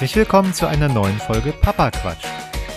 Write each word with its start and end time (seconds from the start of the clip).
Herzlich 0.00 0.16
willkommen 0.16 0.54
zu 0.54 0.66
einer 0.66 0.88
neuen 0.88 1.18
Folge 1.18 1.52
Papa 1.52 1.90
Quatsch. 1.90 2.24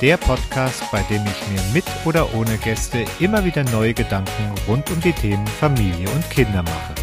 Der 0.01 0.17
Podcast, 0.17 0.83
bei 0.91 1.01
dem 1.03 1.25
ich 1.25 1.47
mir 1.47 1.61
mit 1.73 1.85
oder 2.03 2.35
ohne 2.35 2.57
Gäste 2.57 3.05
immer 3.21 3.45
wieder 3.45 3.63
neue 3.63 3.93
Gedanken 3.93 4.53
rund 4.67 4.91
um 4.91 4.99
die 4.99 5.13
Themen 5.13 5.47
Familie 5.47 6.09
und 6.09 6.29
Kinder 6.29 6.63
mache. 6.63 6.95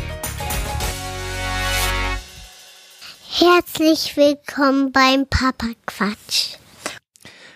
Herzlich 3.31 4.15
willkommen 4.19 4.93
beim 4.93 5.27
Papa 5.27 5.69
Quatsch. 5.87 6.57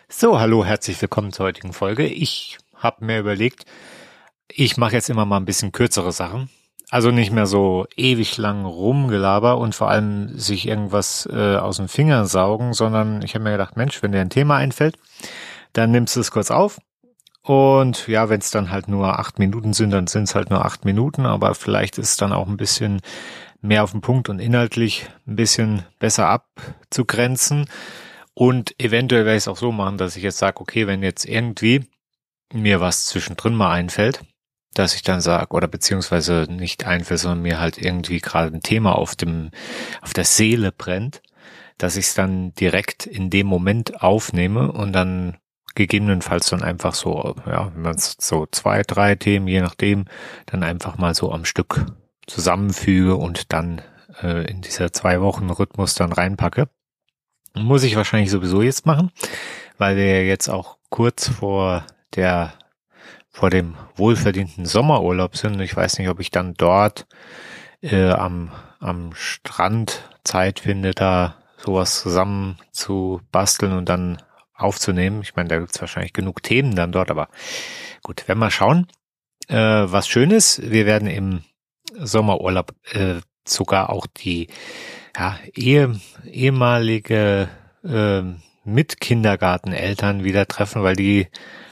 So, 0.08 0.40
hallo, 0.40 0.64
herzlich 0.64 1.02
willkommen 1.02 1.34
zur 1.34 1.44
heutigen 1.44 1.74
Folge. 1.74 2.06
Ich 2.06 2.56
habe 2.76 3.04
mir 3.04 3.18
überlegt, 3.18 3.66
ich 4.48 4.78
mache 4.78 4.94
jetzt 4.94 5.10
immer 5.10 5.26
mal 5.26 5.36
ein 5.36 5.44
bisschen 5.44 5.70
kürzere 5.70 6.12
Sachen. 6.12 6.48
Also 6.90 7.10
nicht 7.10 7.32
mehr 7.32 7.46
so 7.46 7.86
ewig 7.96 8.36
lang 8.36 8.64
rumgelaber 8.64 9.58
und 9.58 9.74
vor 9.74 9.90
allem 9.90 10.38
sich 10.38 10.68
irgendwas 10.68 11.28
äh, 11.32 11.56
aus 11.56 11.78
dem 11.78 11.88
Finger 11.88 12.26
saugen, 12.26 12.72
sondern 12.72 13.22
ich 13.22 13.34
habe 13.34 13.44
mir 13.44 13.52
gedacht, 13.52 13.76
Mensch, 13.76 14.02
wenn 14.02 14.12
dir 14.12 14.20
ein 14.20 14.30
Thema 14.30 14.56
einfällt, 14.56 14.96
dann 15.72 15.90
nimmst 15.90 16.14
du 16.16 16.20
es 16.20 16.30
kurz 16.30 16.50
auf. 16.50 16.78
Und 17.42 18.06
ja, 18.06 18.28
wenn 18.28 18.40
es 18.40 18.50
dann 18.50 18.70
halt 18.70 18.88
nur 18.88 19.18
acht 19.18 19.38
Minuten 19.38 19.74
sind, 19.74 19.90
dann 19.90 20.06
sind 20.06 20.24
es 20.24 20.34
halt 20.34 20.50
nur 20.50 20.64
acht 20.64 20.84
Minuten, 20.84 21.26
aber 21.26 21.54
vielleicht 21.54 21.98
ist 21.98 22.10
es 22.10 22.16
dann 22.16 22.32
auch 22.32 22.46
ein 22.46 22.56
bisschen 22.56 23.00
mehr 23.60 23.82
auf 23.82 23.90
den 23.90 24.00
Punkt 24.00 24.28
und 24.28 24.38
inhaltlich 24.38 25.08
ein 25.26 25.36
bisschen 25.36 25.82
besser 25.98 26.28
abzugrenzen. 26.28 27.66
Und 28.34 28.78
eventuell 28.80 29.24
werde 29.24 29.36
ich 29.36 29.44
es 29.44 29.48
auch 29.48 29.56
so 29.56 29.72
machen, 29.72 29.98
dass 29.98 30.16
ich 30.16 30.22
jetzt 30.22 30.38
sage, 30.38 30.60
okay, 30.60 30.86
wenn 30.86 31.02
jetzt 31.02 31.24
irgendwie 31.24 31.84
mir 32.52 32.80
was 32.80 33.06
zwischendrin 33.06 33.54
mal 33.54 33.72
einfällt, 33.72 34.22
dass 34.74 34.94
ich 34.94 35.02
dann 35.02 35.20
sage, 35.20 35.54
oder 35.54 35.68
beziehungsweise 35.68 36.46
nicht 36.48 36.86
einfällt, 36.86 37.20
sondern 37.20 37.42
mir 37.42 37.60
halt 37.60 37.78
irgendwie 37.78 38.20
gerade 38.20 38.54
ein 38.54 38.62
Thema 38.62 38.96
auf 38.96 39.14
dem, 39.14 39.50
auf 40.02 40.12
der 40.12 40.24
Seele 40.24 40.72
brennt, 40.72 41.22
dass 41.78 41.96
ich 41.96 42.06
es 42.06 42.14
dann 42.14 42.54
direkt 42.54 43.06
in 43.06 43.30
dem 43.30 43.46
Moment 43.46 44.02
aufnehme 44.02 44.70
und 44.72 44.92
dann 44.92 45.38
gegebenenfalls 45.74 46.50
dann 46.50 46.62
einfach 46.62 46.94
so, 46.94 47.34
ja, 47.46 47.72
wenn 47.74 47.82
man 47.82 47.96
so 47.98 48.46
zwei, 48.50 48.82
drei 48.82 49.16
Themen, 49.16 49.48
je 49.48 49.60
nachdem, 49.60 50.04
dann 50.46 50.62
einfach 50.62 50.98
mal 50.98 51.14
so 51.14 51.32
am 51.32 51.44
Stück 51.44 51.86
zusammenfüge 52.26 53.16
und 53.16 53.52
dann 53.52 53.82
äh, 54.22 54.48
in 54.50 54.60
dieser 54.60 54.92
zwei 54.92 55.20
Wochen 55.20 55.50
Rhythmus 55.50 55.94
dann 55.94 56.12
reinpacke. 56.12 56.68
Muss 57.54 57.82
ich 57.82 57.96
wahrscheinlich 57.96 58.30
sowieso 58.30 58.62
jetzt 58.62 58.86
machen, 58.86 59.10
weil 59.78 59.96
wir 59.96 60.26
jetzt 60.26 60.48
auch 60.48 60.78
kurz 60.90 61.28
vor 61.28 61.84
der 62.14 62.54
vor 63.34 63.50
dem 63.50 63.74
wohlverdienten 63.96 64.64
Sommerurlaub 64.64 65.36
sind. 65.36 65.60
Ich 65.60 65.74
weiß 65.76 65.98
nicht, 65.98 66.08
ob 66.08 66.20
ich 66.20 66.30
dann 66.30 66.54
dort 66.54 67.04
äh, 67.82 68.10
am, 68.10 68.52
am 68.78 69.10
Strand 69.14 70.08
Zeit 70.22 70.60
finde, 70.60 70.92
da 70.92 71.34
sowas 71.58 72.00
zusammen 72.00 72.58
zu 72.70 73.20
basteln 73.32 73.72
und 73.72 73.88
dann 73.88 74.22
aufzunehmen. 74.54 75.20
Ich 75.22 75.34
meine, 75.34 75.48
da 75.48 75.58
gibt's 75.58 75.80
wahrscheinlich 75.80 76.12
genug 76.12 76.44
Themen 76.44 76.76
dann 76.76 76.92
dort, 76.92 77.10
aber 77.10 77.28
gut, 78.04 78.28
werden 78.28 78.38
wir 78.38 78.52
schauen. 78.52 78.86
Äh, 79.48 79.56
was 79.56 80.06
schön 80.06 80.30
ist, 80.30 80.70
wir 80.70 80.86
werden 80.86 81.08
im 81.08 81.42
Sommerurlaub 81.92 82.72
äh, 82.92 83.16
sogar 83.44 83.90
auch 83.90 84.06
die 84.06 84.46
ja, 85.18 85.40
ehe, 85.54 85.98
ehemalige 86.24 87.48
äh, 87.82 88.22
Mitkindergarteneltern 88.64 90.22
wieder 90.22 90.46
treffen, 90.46 90.84
weil 90.84 90.94
die 90.94 91.26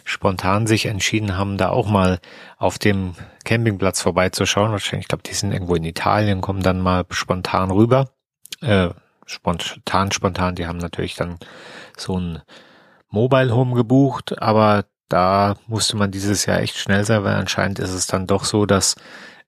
spontan 0.04 0.66
sich 0.66 0.86
entschieden 0.86 1.36
haben, 1.36 1.58
da 1.58 1.70
auch 1.70 1.88
mal 1.88 2.18
auf 2.58 2.78
dem 2.78 3.14
Campingplatz 3.44 4.00
vorbeizuschauen. 4.00 4.72
Wahrscheinlich, 4.72 5.04
ich 5.04 5.08
glaube, 5.08 5.22
die 5.22 5.34
sind 5.34 5.52
irgendwo 5.52 5.74
in 5.74 5.84
Italien, 5.84 6.40
kommen 6.40 6.62
dann 6.62 6.80
mal 6.80 7.04
spontan 7.10 7.70
rüber. 7.70 8.10
Äh, 8.60 8.90
spontan, 9.26 10.12
spontan, 10.12 10.54
die 10.54 10.66
haben 10.66 10.78
natürlich 10.78 11.14
dann 11.14 11.38
so 11.96 12.18
ein 12.18 12.42
Mobile 13.08 13.54
Home 13.54 13.74
gebucht, 13.74 14.40
aber 14.40 14.84
da 15.08 15.56
musste 15.66 15.96
man 15.96 16.10
dieses 16.10 16.46
Jahr 16.46 16.60
echt 16.60 16.78
schnell 16.78 17.04
sein, 17.04 17.22
weil 17.24 17.34
anscheinend 17.34 17.78
ist 17.78 17.92
es 17.92 18.06
dann 18.06 18.26
doch 18.26 18.44
so, 18.44 18.64
dass 18.64 18.96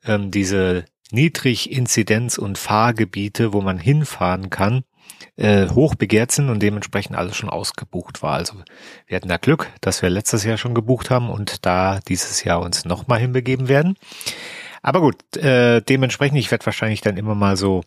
ähm, 0.05 0.31
diese 0.31 0.85
Niedrig-Inzidenz- 1.11 2.39
und 2.39 2.59
Fahrgebiete, 2.59 3.53
wo 3.53 3.63
man 3.63 3.79
hinfahren 3.79 4.51
kann, 4.51 4.85
äh, 5.37 5.69
hoch 5.69 5.95
begehrt 5.95 6.33
sind 6.33 6.49
und 6.49 6.63
dementsprechend 6.63 7.17
alles 7.17 7.37
schon 7.37 7.51
ausgebucht 7.51 8.23
war. 8.23 8.35
Also 8.35 8.55
wir 9.07 9.17
hatten 9.17 9.29
da 9.29 9.37
Glück, 9.37 9.71
dass 9.81 10.03
wir 10.03 10.11
letztes 10.11 10.45
Jahr 10.45 10.57
schon 10.57 10.75
gebucht 10.75 11.11
haben 11.11 11.31
und 11.31 11.65
da 11.67 12.01
dieses 12.09 12.45
Jahr 12.45 12.61
uns 12.61 12.85
nochmal 12.85 13.21
hinbegeben 13.21 13.69
werden. 13.69 13.97
Aber 14.83 15.01
gut, 15.01 15.37
äh, 15.37 15.81
dementsprechend, 15.81 16.39
ich 16.39 16.51
werde 16.51 16.67
wahrscheinlich 16.67 17.01
dann 17.01 17.17
immer 17.17 17.35
mal 17.35 17.57
so 17.57 17.83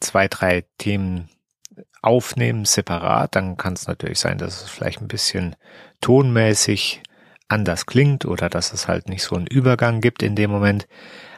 zwei, 0.00 0.28
drei 0.28 0.64
Themen 0.78 1.28
aufnehmen, 2.02 2.64
separat. 2.64 3.34
Dann 3.34 3.56
kann 3.56 3.72
es 3.72 3.86
natürlich 3.86 4.20
sein, 4.20 4.38
dass 4.38 4.62
es 4.62 4.70
vielleicht 4.70 5.00
ein 5.00 5.08
bisschen 5.08 5.56
tonmäßig 6.00 7.02
anders 7.48 7.86
klingt 7.86 8.24
oder 8.24 8.48
dass 8.48 8.72
es 8.72 8.88
halt 8.88 9.08
nicht 9.08 9.22
so 9.22 9.34
einen 9.34 9.46
Übergang 9.46 10.00
gibt 10.00 10.22
in 10.22 10.36
dem 10.36 10.50
Moment. 10.50 10.86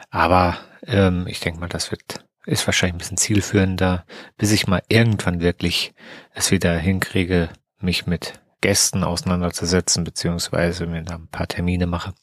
Aber 0.09 0.57
ähm, 0.85 1.25
ich 1.27 1.39
denke 1.39 1.59
mal, 1.59 1.69
das 1.69 1.91
wird 1.91 2.23
ist 2.45 2.65
wahrscheinlich 2.67 2.95
ein 2.95 2.97
bisschen 2.99 3.17
zielführender, 3.17 4.05
bis 4.37 4.51
ich 4.51 4.67
mal 4.67 4.81
irgendwann 4.89 5.41
wirklich 5.41 5.93
es 6.33 6.51
wieder 6.51 6.77
hinkriege, 6.77 7.49
mich 7.79 8.07
mit 8.07 8.39
Gästen 8.61 9.03
auseinanderzusetzen, 9.03 10.03
beziehungsweise 10.03 10.85
mir 10.85 11.03
da 11.03 11.15
ein 11.15 11.27
paar 11.27 11.47
Termine 11.47 11.87
mache 11.87 12.13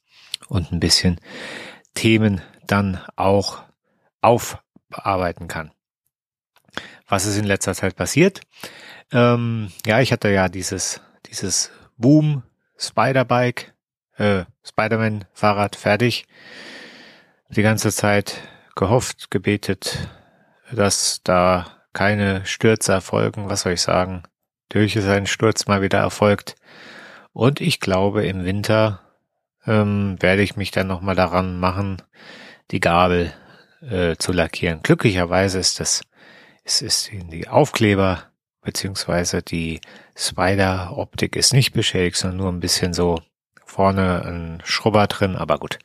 und 0.49 0.73
ein 0.73 0.81
bisschen 0.81 1.21
Themen 1.95 2.41
dann 2.67 3.01
auch 3.17 3.63
aufarbeiten 4.21 5.49
kann. 5.49 5.73
Was 7.09 7.27
ist 7.27 7.39
in 7.39 7.45
letzter 7.45 7.75
Zeit 7.75 7.97
passiert? 7.97 8.41
Ähm, 9.13 9.73
ja, 9.87 10.01
ich 10.01 10.13
hatte 10.13 10.29
ja 10.29 10.49
dieses, 10.49 11.01
dieses 11.27 11.71
Boom 11.97 12.43
Spider-Bike, 12.77 13.75
äh, 14.17 14.45
Spider-Man-Fahrrad 14.65 15.77
fertig. 15.77 16.27
Die 17.49 17.63
ganze 17.63 17.91
Zeit 17.91 18.37
gehofft, 18.79 19.31
gebetet, 19.31 20.09
dass 20.73 21.21
da 21.25 21.67
keine 21.93 22.47
Stürze 22.47 22.93
erfolgen. 22.93 23.51
Was 23.51 23.63
soll 23.63 23.73
ich 23.73 23.83
sagen? 23.83 24.23
Durch 24.69 24.95
ist 24.97 25.09
ein 25.09 25.27
Sturz 25.27 25.67
mal 25.67 25.83
wieder 25.83 25.99
erfolgt. 25.99 26.55
Und 27.33 27.61
ich 27.61 27.81
glaube, 27.81 28.25
im 28.25 28.45
Winter 28.45 29.01
ähm, 29.67 30.17
werde 30.21 30.43
ich 30.43 30.57
mich 30.57 30.71
dann 30.71 30.87
nochmal 30.87 31.17
daran 31.17 31.59
machen, 31.59 32.03
die 32.71 32.81
Gabel 32.81 33.33
äh, 33.83 34.17
zu 34.17 34.33
lackieren. 34.33 34.81
Glücklicherweise 34.83 35.59
ist 35.59 35.81
das, 35.81 36.03
es 36.65 36.81
ist 36.81 37.11
die 37.13 37.49
Aufkleber 37.49 38.25
beziehungsweise 38.63 39.43
die 39.43 39.81
Spider-Optik 40.17 41.35
ist 41.37 41.53
nicht 41.53 41.73
beschädigt, 41.73 42.17
sondern 42.17 42.37
nur 42.37 42.53
ein 42.53 42.61
bisschen 42.61 42.93
so 42.93 43.21
vorne 43.65 44.23
ein 44.25 44.63
Schrubber 44.65 45.07
drin, 45.07 45.37
aber 45.37 45.59
gut. 45.59 45.79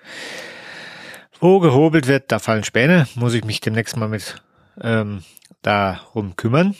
Wo 1.43 1.59
gehobelt 1.59 2.07
wird, 2.07 2.31
da 2.31 2.39
fallen 2.39 2.63
Späne. 2.63 3.05
Muss 3.15 3.33
ich 3.33 3.43
mich 3.43 3.59
demnächst 3.59 3.97
mal 3.97 4.07
mit 4.07 4.41
ähm, 4.79 5.25
darum 5.61 6.37
kümmern. 6.37 6.73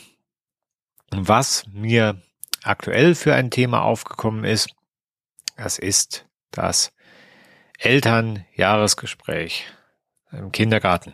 Was 1.10 1.66
mir 1.70 2.16
aktuell 2.62 3.14
für 3.14 3.34
ein 3.34 3.50
Thema 3.50 3.82
aufgekommen 3.82 4.44
ist, 4.44 4.70
das 5.58 5.78
ist 5.78 6.24
das 6.50 6.94
Elternjahresgespräch 7.78 9.66
im 10.32 10.50
Kindergarten. 10.50 11.12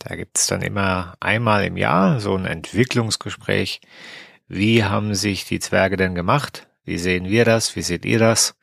Da 0.00 0.16
gibt's 0.16 0.48
dann 0.48 0.60
immer 0.60 1.14
einmal 1.20 1.62
im 1.66 1.76
Jahr 1.76 2.18
so 2.18 2.34
ein 2.34 2.44
Entwicklungsgespräch. 2.44 3.82
Wie 4.48 4.82
haben 4.82 5.14
sich 5.14 5.44
die 5.44 5.60
Zwerge 5.60 5.96
denn 5.96 6.16
gemacht? 6.16 6.66
Wie 6.82 6.98
sehen 6.98 7.26
wir 7.26 7.44
das? 7.44 7.76
Wie 7.76 7.82
seht 7.82 8.04
ihr 8.04 8.18
das? 8.18 8.56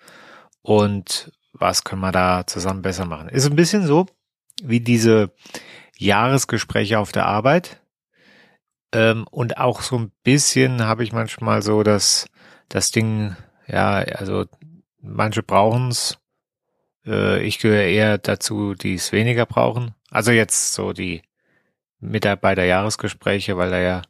Und 0.61 1.31
was 1.53 1.85
können 1.85 2.01
wir 2.01 2.11
da 2.11 2.45
zusammen 2.45 2.81
besser 2.81 3.05
machen? 3.05 3.29
Ist 3.29 3.45
ein 3.45 3.55
bisschen 3.55 3.87
so, 3.87 4.05
wie 4.63 4.79
diese 4.79 5.31
Jahresgespräche 5.97 6.99
auf 6.99 7.11
der 7.11 7.25
Arbeit. 7.25 7.81
Ähm, 8.93 9.25
und 9.29 9.57
auch 9.57 9.81
so 9.81 9.97
ein 9.97 10.11
bisschen 10.23 10.83
habe 10.83 11.03
ich 11.03 11.11
manchmal 11.11 11.61
so, 11.61 11.83
dass 11.83 12.27
das 12.69 12.91
Ding, 12.91 13.35
ja, 13.67 13.95
also 13.95 14.45
manche 15.01 15.43
brauchen's. 15.43 16.19
Äh, 17.05 17.43
ich 17.43 17.59
gehöre 17.59 17.83
eher 17.83 18.17
dazu, 18.17 18.73
die 18.73 18.95
es 18.95 19.11
weniger 19.11 19.45
brauchen. 19.45 19.93
Also 20.09 20.31
jetzt 20.31 20.73
so 20.73 20.93
die 20.93 21.21
Mitarbeiterjahresgespräche, 21.99 23.57
weil 23.57 23.71
da 23.71 23.79
ja, 23.79 24.01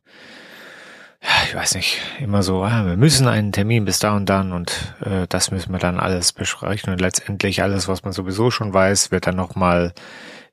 ja, 1.22 1.30
ich 1.46 1.56
weiß 1.56 1.76
nicht, 1.76 2.00
immer 2.20 2.44
so, 2.44 2.64
ah, 2.64 2.86
wir 2.86 2.98
müssen 2.98 3.28
einen 3.28 3.52
Termin 3.52 3.86
bis 3.86 4.00
da 4.00 4.16
und 4.16 4.28
dann 4.28 4.54
und 4.54 4.96
äh, 5.04 5.26
das 5.28 5.50
müssen 5.50 5.72
wir 5.72 5.80
dann 5.80 6.00
alles 6.00 6.32
besprechen 6.32 6.94
und 6.94 7.02
letztendlich 7.02 7.64
alles, 7.64 7.88
was 7.88 8.04
man 8.04 8.14
sowieso 8.14 8.52
schon 8.52 8.74
weiß, 8.74 9.12
wird 9.12 9.26
dann 9.26 9.36
nochmal 9.36 9.94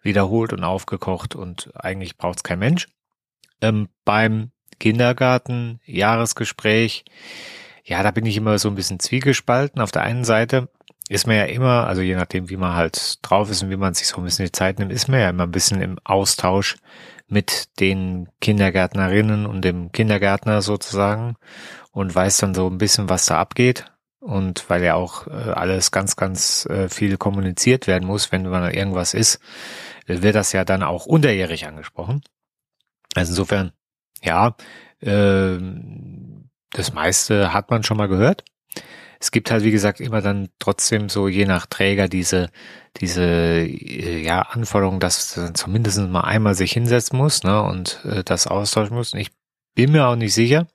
wiederholt 0.04 0.52
und 0.52 0.64
aufgekocht 0.64 1.34
und 1.34 1.70
eigentlich 1.74 2.16
braucht 2.16 2.38
es 2.38 2.42
kein 2.42 2.58
Mensch. 2.58 2.88
Ähm, 3.60 3.88
beim 4.04 4.50
Kindergarten 4.78 5.80
Jahresgespräch, 5.84 7.04
ja, 7.84 8.02
da 8.02 8.10
bin 8.10 8.26
ich 8.26 8.36
immer 8.36 8.58
so 8.58 8.68
ein 8.68 8.74
bisschen 8.74 9.00
zwiegespalten. 9.00 9.80
Auf 9.80 9.92
der 9.92 10.02
einen 10.02 10.24
Seite 10.24 10.68
ist 11.08 11.26
man 11.26 11.36
ja 11.36 11.44
immer, 11.44 11.86
also 11.86 12.02
je 12.02 12.16
nachdem, 12.16 12.48
wie 12.48 12.56
man 12.56 12.74
halt 12.74 13.18
drauf 13.22 13.50
ist 13.50 13.62
und 13.62 13.70
wie 13.70 13.76
man 13.76 13.94
sich 13.94 14.06
so 14.06 14.16
ein 14.18 14.24
bisschen 14.24 14.46
die 14.46 14.52
Zeit 14.52 14.78
nimmt, 14.78 14.92
ist 14.92 15.08
man 15.08 15.20
ja 15.20 15.28
immer 15.28 15.44
ein 15.44 15.52
bisschen 15.52 15.80
im 15.80 15.98
Austausch 16.04 16.76
mit 17.28 17.78
den 17.80 18.28
Kindergärtnerinnen 18.40 19.46
und 19.46 19.62
dem 19.62 19.92
Kindergärtner 19.92 20.62
sozusagen 20.62 21.36
und 21.92 22.14
weiß 22.14 22.38
dann 22.38 22.54
so 22.54 22.68
ein 22.68 22.78
bisschen, 22.78 23.08
was 23.08 23.26
da 23.26 23.38
abgeht. 23.38 23.86
Und 24.20 24.70
weil 24.70 24.82
ja 24.82 24.94
auch 24.94 25.26
äh, 25.26 25.30
alles 25.30 25.90
ganz, 25.90 26.16
ganz 26.16 26.64
äh, 26.66 26.88
viel 26.88 27.18
kommuniziert 27.18 27.86
werden 27.86 28.06
muss, 28.06 28.32
wenn 28.32 28.48
man 28.48 28.72
irgendwas 28.72 29.12
ist, 29.12 29.38
wird 30.06 30.34
das 30.34 30.52
ja 30.52 30.64
dann 30.64 30.82
auch 30.82 31.06
unterjährig 31.06 31.66
angesprochen. 31.66 32.22
Also 33.14 33.32
insofern, 33.32 33.72
ja, 34.22 34.56
äh, 35.00 35.58
das 36.70 36.92
meiste 36.92 37.52
hat 37.52 37.70
man 37.70 37.82
schon 37.82 37.96
mal 37.96 38.08
gehört. 38.08 38.44
Es 39.20 39.30
gibt 39.30 39.50
halt, 39.50 39.64
wie 39.64 39.70
gesagt, 39.70 40.00
immer 40.00 40.20
dann 40.20 40.50
trotzdem 40.58 41.08
so 41.08 41.28
je 41.28 41.46
nach 41.46 41.66
Träger 41.66 42.08
diese, 42.08 42.50
diese 42.98 43.22
äh, 43.22 44.22
ja, 44.22 44.42
Anforderung, 44.42 45.00
dass 45.00 45.36
man 45.36 45.54
zumindest 45.54 45.98
mal 45.98 46.22
einmal 46.22 46.54
sich 46.54 46.72
hinsetzen 46.72 47.16
muss 47.16 47.42
ne, 47.42 47.62
und 47.62 48.04
äh, 48.04 48.22
das 48.22 48.46
austauschen 48.46 48.94
muss. 48.94 49.14
Und 49.14 49.20
ich 49.20 49.30
bin 49.74 49.92
mir 49.92 50.08
auch 50.08 50.16
nicht 50.16 50.34
sicher, 50.34 50.66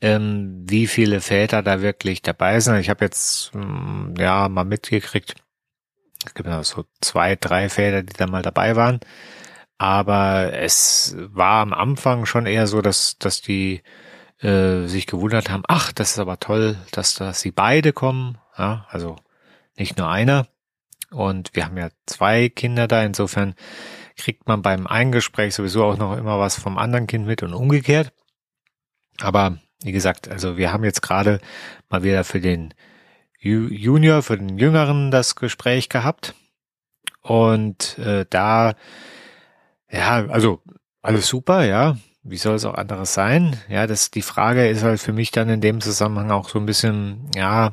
ähm, 0.00 0.64
wie 0.68 0.86
viele 0.86 1.20
Väter 1.20 1.62
da 1.62 1.80
wirklich 1.80 2.20
dabei 2.20 2.60
sind. 2.60 2.76
Ich 2.76 2.90
habe 2.90 3.04
jetzt 3.04 3.54
mh, 3.54 3.62
hm, 3.62 4.14
ja 4.18 4.48
mal 4.48 4.64
mitgekriegt, 4.64 5.34
es 6.26 6.34
gibt 6.34 6.48
noch 6.48 6.64
so 6.64 6.84
zwei, 7.00 7.36
drei 7.36 7.68
Väter, 7.68 8.02
die 8.02 8.14
da 8.14 8.26
mal 8.26 8.42
dabei 8.42 8.76
waren. 8.76 9.00
Aber 9.78 10.52
es 10.54 11.14
war 11.18 11.60
am 11.60 11.72
Anfang 11.72 12.26
schon 12.26 12.46
eher 12.46 12.66
so, 12.66 12.80
dass, 12.80 13.18
dass 13.18 13.42
die 13.42 13.82
äh, 14.40 14.86
sich 14.86 15.06
gewundert 15.06 15.50
haben, 15.50 15.64
ach, 15.68 15.92
das 15.92 16.12
ist 16.12 16.18
aber 16.18 16.40
toll, 16.40 16.76
dass, 16.92 17.14
dass 17.14 17.40
sie 17.40 17.50
beide 17.50 17.92
kommen. 17.92 18.38
Ja, 18.56 18.86
also 18.90 19.16
nicht 19.76 19.98
nur 19.98 20.08
einer. 20.08 20.46
Und 21.10 21.50
wir 21.54 21.66
haben 21.66 21.76
ja 21.76 21.90
zwei 22.06 22.48
Kinder 22.48 22.88
da, 22.88 23.02
insofern 23.02 23.54
kriegt 24.16 24.48
man 24.48 24.62
beim 24.62 24.86
Eingespräch 24.86 25.54
sowieso 25.54 25.84
auch 25.84 25.98
noch 25.98 26.16
immer 26.16 26.38
was 26.38 26.58
vom 26.58 26.78
anderen 26.78 27.06
Kind 27.06 27.26
mit 27.26 27.42
und 27.42 27.54
umgekehrt. 27.54 28.12
Aber 29.20 29.58
wie 29.82 29.92
gesagt, 29.92 30.28
also 30.28 30.56
wir 30.56 30.72
haben 30.72 30.84
jetzt 30.84 31.02
gerade 31.02 31.40
mal 31.88 32.02
wieder 32.02 32.24
für 32.24 32.40
den 32.40 32.74
Junior, 33.46 34.22
für 34.22 34.38
den 34.38 34.58
Jüngeren 34.58 35.10
das 35.10 35.36
Gespräch 35.36 35.88
gehabt. 35.88 36.34
Und 37.22 37.98
äh, 37.98 38.24
da, 38.28 38.74
ja, 39.90 40.26
also 40.26 40.62
alles 41.02 41.26
super, 41.26 41.64
ja. 41.64 41.96
Wie 42.22 42.36
soll 42.36 42.56
es 42.56 42.64
auch 42.64 42.74
anderes 42.74 43.14
sein? 43.14 43.56
Ja, 43.68 43.86
das 43.86 44.10
die 44.10 44.22
Frage 44.22 44.68
ist 44.68 44.82
halt 44.82 45.00
für 45.00 45.12
mich 45.12 45.30
dann 45.30 45.48
in 45.48 45.60
dem 45.60 45.80
Zusammenhang 45.80 46.32
auch 46.32 46.48
so 46.48 46.58
ein 46.58 46.66
bisschen, 46.66 47.30
ja, 47.36 47.72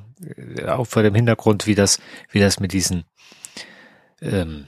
auch 0.68 0.86
vor 0.86 1.02
dem 1.02 1.16
Hintergrund, 1.16 1.66
wie 1.66 1.74
das, 1.74 2.00
wie 2.30 2.40
das 2.40 2.60
mit 2.60 2.72
diesen 2.72 3.06
ähm, 4.22 4.68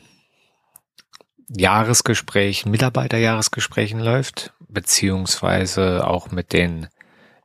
Jahresgesprächen, 1.47 2.71
Mitarbeiterjahresgesprächen 2.71 3.99
läuft, 3.99 4.53
beziehungsweise 4.67 6.07
auch 6.07 6.31
mit 6.31 6.53
den 6.53 6.87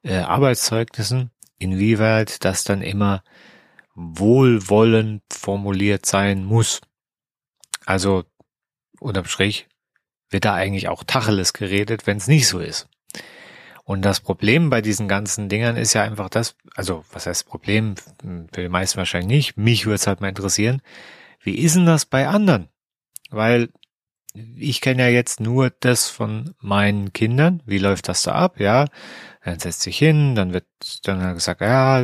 äh, 0.02 0.16
Arbeitszeugnissen, 0.16 1.30
inwieweit 1.58 2.44
das 2.44 2.64
dann 2.64 2.80
immer 2.80 3.22
wohlwollend 3.94 5.22
formuliert 5.30 6.06
sein 6.06 6.44
muss. 6.44 6.80
Also 7.86 8.24
unterm 8.98 9.24
Strich 9.24 9.68
wird 10.30 10.44
da 10.44 10.54
eigentlich 10.54 10.88
auch 10.88 11.04
Tacheles 11.04 11.52
geredet, 11.52 12.06
wenn 12.06 12.18
es 12.18 12.28
nicht 12.28 12.46
so 12.46 12.60
ist. 12.60 12.88
Und 13.84 14.02
das 14.02 14.20
Problem 14.20 14.70
bei 14.70 14.82
diesen 14.82 15.08
ganzen 15.08 15.48
Dingern 15.48 15.76
ist 15.76 15.94
ja 15.94 16.02
einfach 16.02 16.28
das, 16.28 16.54
also 16.76 17.04
was 17.10 17.26
heißt 17.26 17.46
Problem, 17.46 17.96
für 18.52 18.62
die 18.62 18.68
meisten 18.68 18.98
wahrscheinlich 18.98 19.26
nicht, 19.28 19.56
mich 19.56 19.86
würde 19.86 19.96
es 19.96 20.06
halt 20.06 20.20
mal 20.20 20.28
interessieren, 20.28 20.80
wie 21.42 21.56
ist 21.56 21.74
denn 21.74 21.86
das 21.86 22.04
bei 22.04 22.28
anderen? 22.28 22.68
Weil 23.30 23.70
ich 24.34 24.80
kenne 24.80 25.02
ja 25.02 25.08
jetzt 25.08 25.40
nur 25.40 25.70
das 25.80 26.08
von 26.08 26.54
meinen 26.60 27.12
Kindern. 27.12 27.62
Wie 27.66 27.78
läuft 27.78 28.08
das 28.08 28.22
da 28.22 28.32
ab? 28.32 28.60
Ja, 28.60 28.86
dann 29.42 29.58
setzt 29.58 29.82
sich 29.82 29.96
hin, 29.96 30.34
dann 30.34 30.52
wird 30.52 30.66
dann 31.04 31.34
gesagt, 31.34 31.62
ja, 31.62 32.02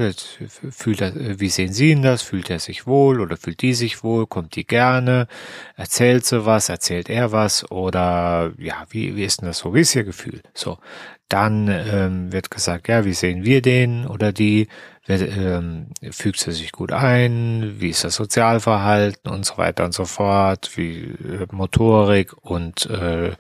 fühlt 0.70 1.02
er, 1.02 1.38
wie 1.38 1.50
sehen 1.50 1.72
Sie 1.72 1.90
ihn 1.90 2.02
das? 2.02 2.22
Fühlt 2.22 2.48
er 2.48 2.60
sich 2.60 2.86
wohl 2.86 3.20
oder 3.20 3.36
fühlt 3.36 3.60
die 3.60 3.74
sich 3.74 4.02
wohl? 4.02 4.26
Kommt 4.26 4.56
die 4.56 4.66
gerne? 4.66 5.28
Erzählt 5.76 6.24
sie 6.24 6.46
was? 6.46 6.70
Erzählt 6.70 7.10
er 7.10 7.32
was? 7.32 7.70
Oder 7.70 8.52
ja, 8.58 8.86
wie, 8.88 9.16
wie 9.16 9.24
ist 9.24 9.42
denn 9.42 9.48
das 9.48 9.58
so? 9.58 9.74
Wie 9.74 9.80
ist 9.80 9.94
Ihr 9.94 10.04
Gefühl? 10.04 10.40
So, 10.54 10.78
dann 11.28 11.68
ähm, 11.68 12.32
wird 12.32 12.50
gesagt, 12.50 12.88
ja, 12.88 13.04
wie 13.04 13.12
sehen 13.12 13.44
wir 13.44 13.60
den 13.60 14.06
oder 14.06 14.32
die? 14.32 14.68
ähm, 15.08 15.86
fügt 16.10 16.40
sie 16.40 16.52
sich 16.52 16.72
gut 16.72 16.92
ein, 16.92 17.76
wie 17.78 17.90
ist 17.90 18.04
das 18.04 18.16
Sozialverhalten 18.16 19.30
und 19.30 19.46
so 19.46 19.56
weiter 19.56 19.84
und 19.84 19.94
so 19.94 20.04
fort, 20.04 20.72
wie 20.76 21.04
äh, 21.04 21.46
Motorik 21.52 22.32
und 22.42 22.86
äh, 22.86 23.32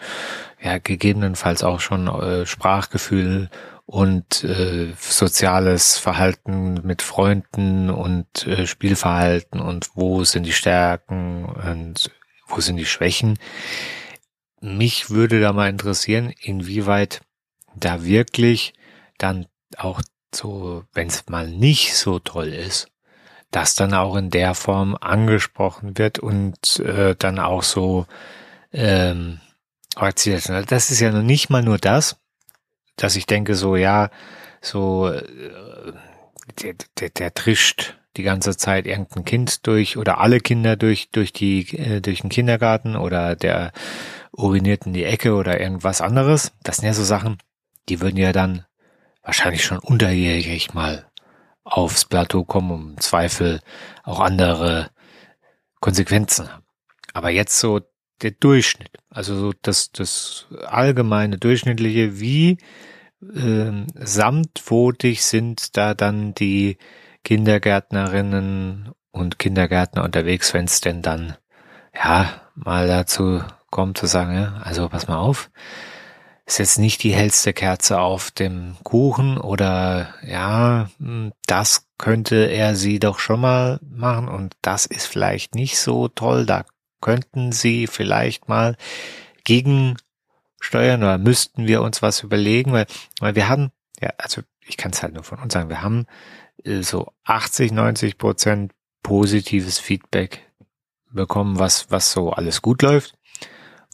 ja 0.62 0.78
gegebenenfalls 0.78 1.64
auch 1.64 1.80
schon 1.80 2.06
äh, 2.06 2.46
Sprachgefühl 2.46 3.50
und 3.86 4.42
äh, 4.42 4.92
soziales 4.98 5.96
Verhalten 5.96 6.80
mit 6.84 7.02
Freunden 7.02 7.88
und 7.88 8.46
äh, 8.46 8.66
Spielverhalten 8.66 9.60
und 9.60 9.90
wo 9.94 10.24
sind 10.24 10.42
die 10.42 10.52
Stärken 10.52 11.44
und 11.44 12.10
wo 12.48 12.60
sind 12.60 12.76
die 12.76 12.84
Schwächen. 12.84 13.38
Mich 14.60 15.10
würde 15.10 15.40
da 15.40 15.52
mal 15.52 15.70
interessieren, 15.70 16.34
inwieweit 16.40 17.20
da 17.76 18.04
wirklich 18.04 18.74
dann 19.18 19.46
auch 19.76 20.02
so, 20.34 20.84
wenn 20.92 21.06
es 21.06 21.28
mal 21.28 21.48
nicht 21.48 21.94
so 21.94 22.18
toll 22.18 22.48
ist, 22.48 22.88
das 23.52 23.76
dann 23.76 23.94
auch 23.94 24.16
in 24.16 24.30
der 24.30 24.54
Form 24.54 24.96
angesprochen 25.00 25.96
wird 25.96 26.18
und 26.18 26.80
äh, 26.80 27.14
dann 27.16 27.38
auch 27.38 27.62
so 27.62 28.06
ähm. 28.72 29.40
Das 29.94 30.90
ist 30.90 31.00
ja 31.00 31.10
noch 31.10 31.22
nicht 31.22 31.48
mal 31.48 31.62
nur 31.62 31.78
das, 31.78 32.16
dass 32.96 33.16
ich 33.16 33.26
denke 33.26 33.54
so, 33.54 33.76
ja, 33.76 34.10
so 34.60 35.08
äh, 35.08 35.22
der, 36.62 36.74
der, 36.98 37.10
der 37.10 37.34
trischt 37.34 37.96
die 38.16 38.22
ganze 38.22 38.56
Zeit 38.56 38.86
irgendein 38.86 39.24
Kind 39.24 39.66
durch 39.66 39.96
oder 39.96 40.18
alle 40.18 40.40
Kinder 40.40 40.76
durch 40.76 41.10
durch 41.10 41.32
die 41.32 41.66
äh, 41.76 42.00
durch 42.00 42.22
den 42.22 42.30
Kindergarten 42.30 42.96
oder 42.96 43.36
der 43.36 43.72
uriniert 44.32 44.86
in 44.86 44.92
die 44.92 45.04
Ecke 45.04 45.34
oder 45.34 45.60
irgendwas 45.60 46.00
anderes. 46.00 46.52
Das 46.62 46.76
sind 46.76 46.86
ja 46.86 46.92
so 46.92 47.04
Sachen, 47.04 47.38
die 47.88 48.00
würden 48.00 48.16
ja 48.16 48.32
dann 48.32 48.64
wahrscheinlich 49.22 49.64
schon 49.64 49.78
unterjährig 49.78 50.74
mal 50.74 51.06
aufs 51.64 52.04
Plateau 52.04 52.44
kommen, 52.44 52.70
um 52.70 53.00
Zweifel 53.00 53.60
auch 54.04 54.20
andere 54.20 54.90
Konsequenzen 55.80 56.52
haben. 56.52 56.64
Aber 57.12 57.30
jetzt 57.30 57.58
so 57.58 57.80
der 58.22 58.32
Durchschnitt, 58.32 58.98
also 59.10 59.36
so 59.36 59.52
das, 59.62 59.92
das 59.92 60.46
allgemeine 60.66 61.38
Durchschnittliche, 61.38 62.20
wie 62.20 62.58
äh, 63.22 63.72
samtvotig 63.94 65.24
sind 65.24 65.76
da 65.76 65.94
dann 65.94 66.34
die 66.34 66.78
Kindergärtnerinnen 67.24 68.92
und 69.10 69.38
Kindergärtner 69.38 70.04
unterwegs, 70.04 70.54
wenn 70.54 70.66
es 70.66 70.80
denn 70.80 71.02
dann 71.02 71.36
ja 71.94 72.42
mal 72.54 72.86
dazu 72.86 73.42
kommt 73.70 73.98
zu 73.98 74.06
sagen, 74.06 74.34
ja, 74.34 74.60
also 74.62 74.88
pass 74.88 75.08
mal 75.08 75.18
auf, 75.18 75.50
ist 76.46 76.58
jetzt 76.58 76.78
nicht 76.78 77.02
die 77.02 77.12
hellste 77.12 77.52
Kerze 77.52 77.98
auf 77.98 78.30
dem 78.30 78.76
Kuchen 78.84 79.38
oder 79.38 80.14
ja, 80.22 80.88
hm, 80.98 81.32
das 81.46 81.88
könnte 81.98 82.36
er 82.46 82.76
sie 82.76 83.00
doch 83.00 83.18
schon 83.18 83.40
mal 83.40 83.80
machen 83.82 84.28
und 84.28 84.54
das 84.62 84.86
ist 84.86 85.06
vielleicht 85.06 85.54
nicht 85.54 85.78
so 85.78 86.08
toll, 86.08 86.46
da 86.46 86.64
könnten 87.00 87.52
sie 87.52 87.86
vielleicht 87.86 88.48
mal 88.48 88.76
gegensteuern 89.44 91.02
oder 91.02 91.18
müssten 91.18 91.66
wir 91.66 91.82
uns 91.82 92.02
was 92.02 92.22
überlegen, 92.22 92.72
weil, 92.72 92.86
weil 93.20 93.34
wir 93.34 93.48
haben, 93.48 93.70
ja, 94.00 94.10
also 94.18 94.42
ich 94.66 94.76
kann 94.76 94.92
es 94.92 95.02
halt 95.02 95.14
nur 95.14 95.24
von 95.24 95.38
uns 95.38 95.52
sagen, 95.52 95.68
wir 95.68 95.82
haben 95.82 96.06
äh, 96.64 96.82
so 96.82 97.12
80, 97.24 97.72
90 97.72 98.18
Prozent 98.18 98.72
positives 99.02 99.78
Feedback 99.78 100.50
bekommen, 101.12 101.58
was, 101.58 101.90
was 101.90 102.12
so 102.12 102.30
alles 102.30 102.62
gut 102.62 102.82
läuft. 102.82 103.14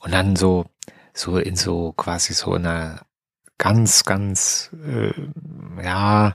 Und 0.01 0.13
dann 0.13 0.35
so 0.35 0.67
so 1.15 1.39
in 1.39 1.57
so 1.57 1.93
quasi 1.93 2.33
so 2.33 2.55
einer 2.55 3.01
ganz, 3.59 4.05
ganz, 4.05 4.71
äh, 4.85 5.13
ja, 5.83 6.35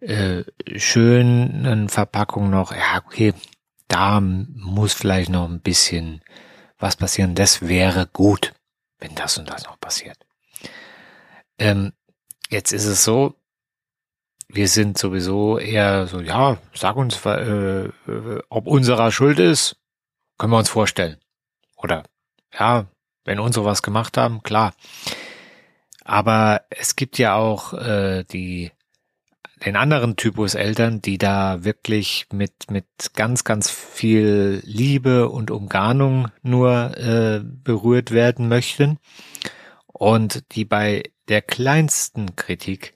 äh, 0.00 0.44
schönen 0.76 1.88
Verpackung 1.88 2.50
noch, 2.50 2.72
ja, 2.72 3.02
okay, 3.06 3.34
da 3.90 4.20
muss 4.20 4.94
vielleicht 4.94 5.30
noch 5.30 5.48
ein 5.48 5.60
bisschen 5.60 6.22
was 6.78 6.96
passieren. 6.96 7.34
Das 7.34 7.66
wäre 7.68 8.06
gut, 8.06 8.54
wenn 8.98 9.14
das 9.14 9.36
und 9.36 9.50
das 9.50 9.64
noch 9.64 9.78
passiert. 9.80 10.16
Ähm, 11.58 11.92
jetzt 12.48 12.72
ist 12.72 12.84
es 12.84 13.04
so, 13.04 13.34
wir 14.48 14.68
sind 14.68 14.96
sowieso 14.96 15.58
eher 15.58 16.06
so, 16.06 16.20
ja, 16.20 16.58
sag 16.72 16.96
uns, 16.96 17.24
äh, 17.26 17.84
äh, 17.84 17.92
ob 18.48 18.66
unserer 18.66 19.10
Schuld 19.12 19.38
ist, 19.38 19.76
können 20.38 20.52
wir 20.52 20.58
uns 20.58 20.70
vorstellen. 20.70 21.18
Oder 21.76 22.04
ja, 22.58 22.86
wenn 23.24 23.40
unsere 23.40 23.64
was 23.64 23.82
gemacht 23.82 24.16
haben, 24.16 24.42
klar. 24.42 24.72
Aber 26.04 26.62
es 26.70 26.96
gibt 26.96 27.18
ja 27.18 27.34
auch 27.34 27.72
äh, 27.74 28.24
die 28.24 28.70
den 29.64 29.76
anderen 29.76 30.16
Typus 30.16 30.54
Eltern, 30.54 31.02
die 31.02 31.18
da 31.18 31.64
wirklich 31.64 32.26
mit, 32.32 32.70
mit 32.70 32.86
ganz, 33.14 33.44
ganz 33.44 33.70
viel 33.70 34.62
Liebe 34.64 35.28
und 35.28 35.50
Umgarnung 35.50 36.28
nur 36.42 36.96
äh, 36.96 37.40
berührt 37.44 38.10
werden 38.10 38.48
möchten 38.48 38.98
und 39.86 40.44
die 40.52 40.64
bei 40.64 41.02
der 41.28 41.42
kleinsten 41.42 42.36
Kritik 42.36 42.94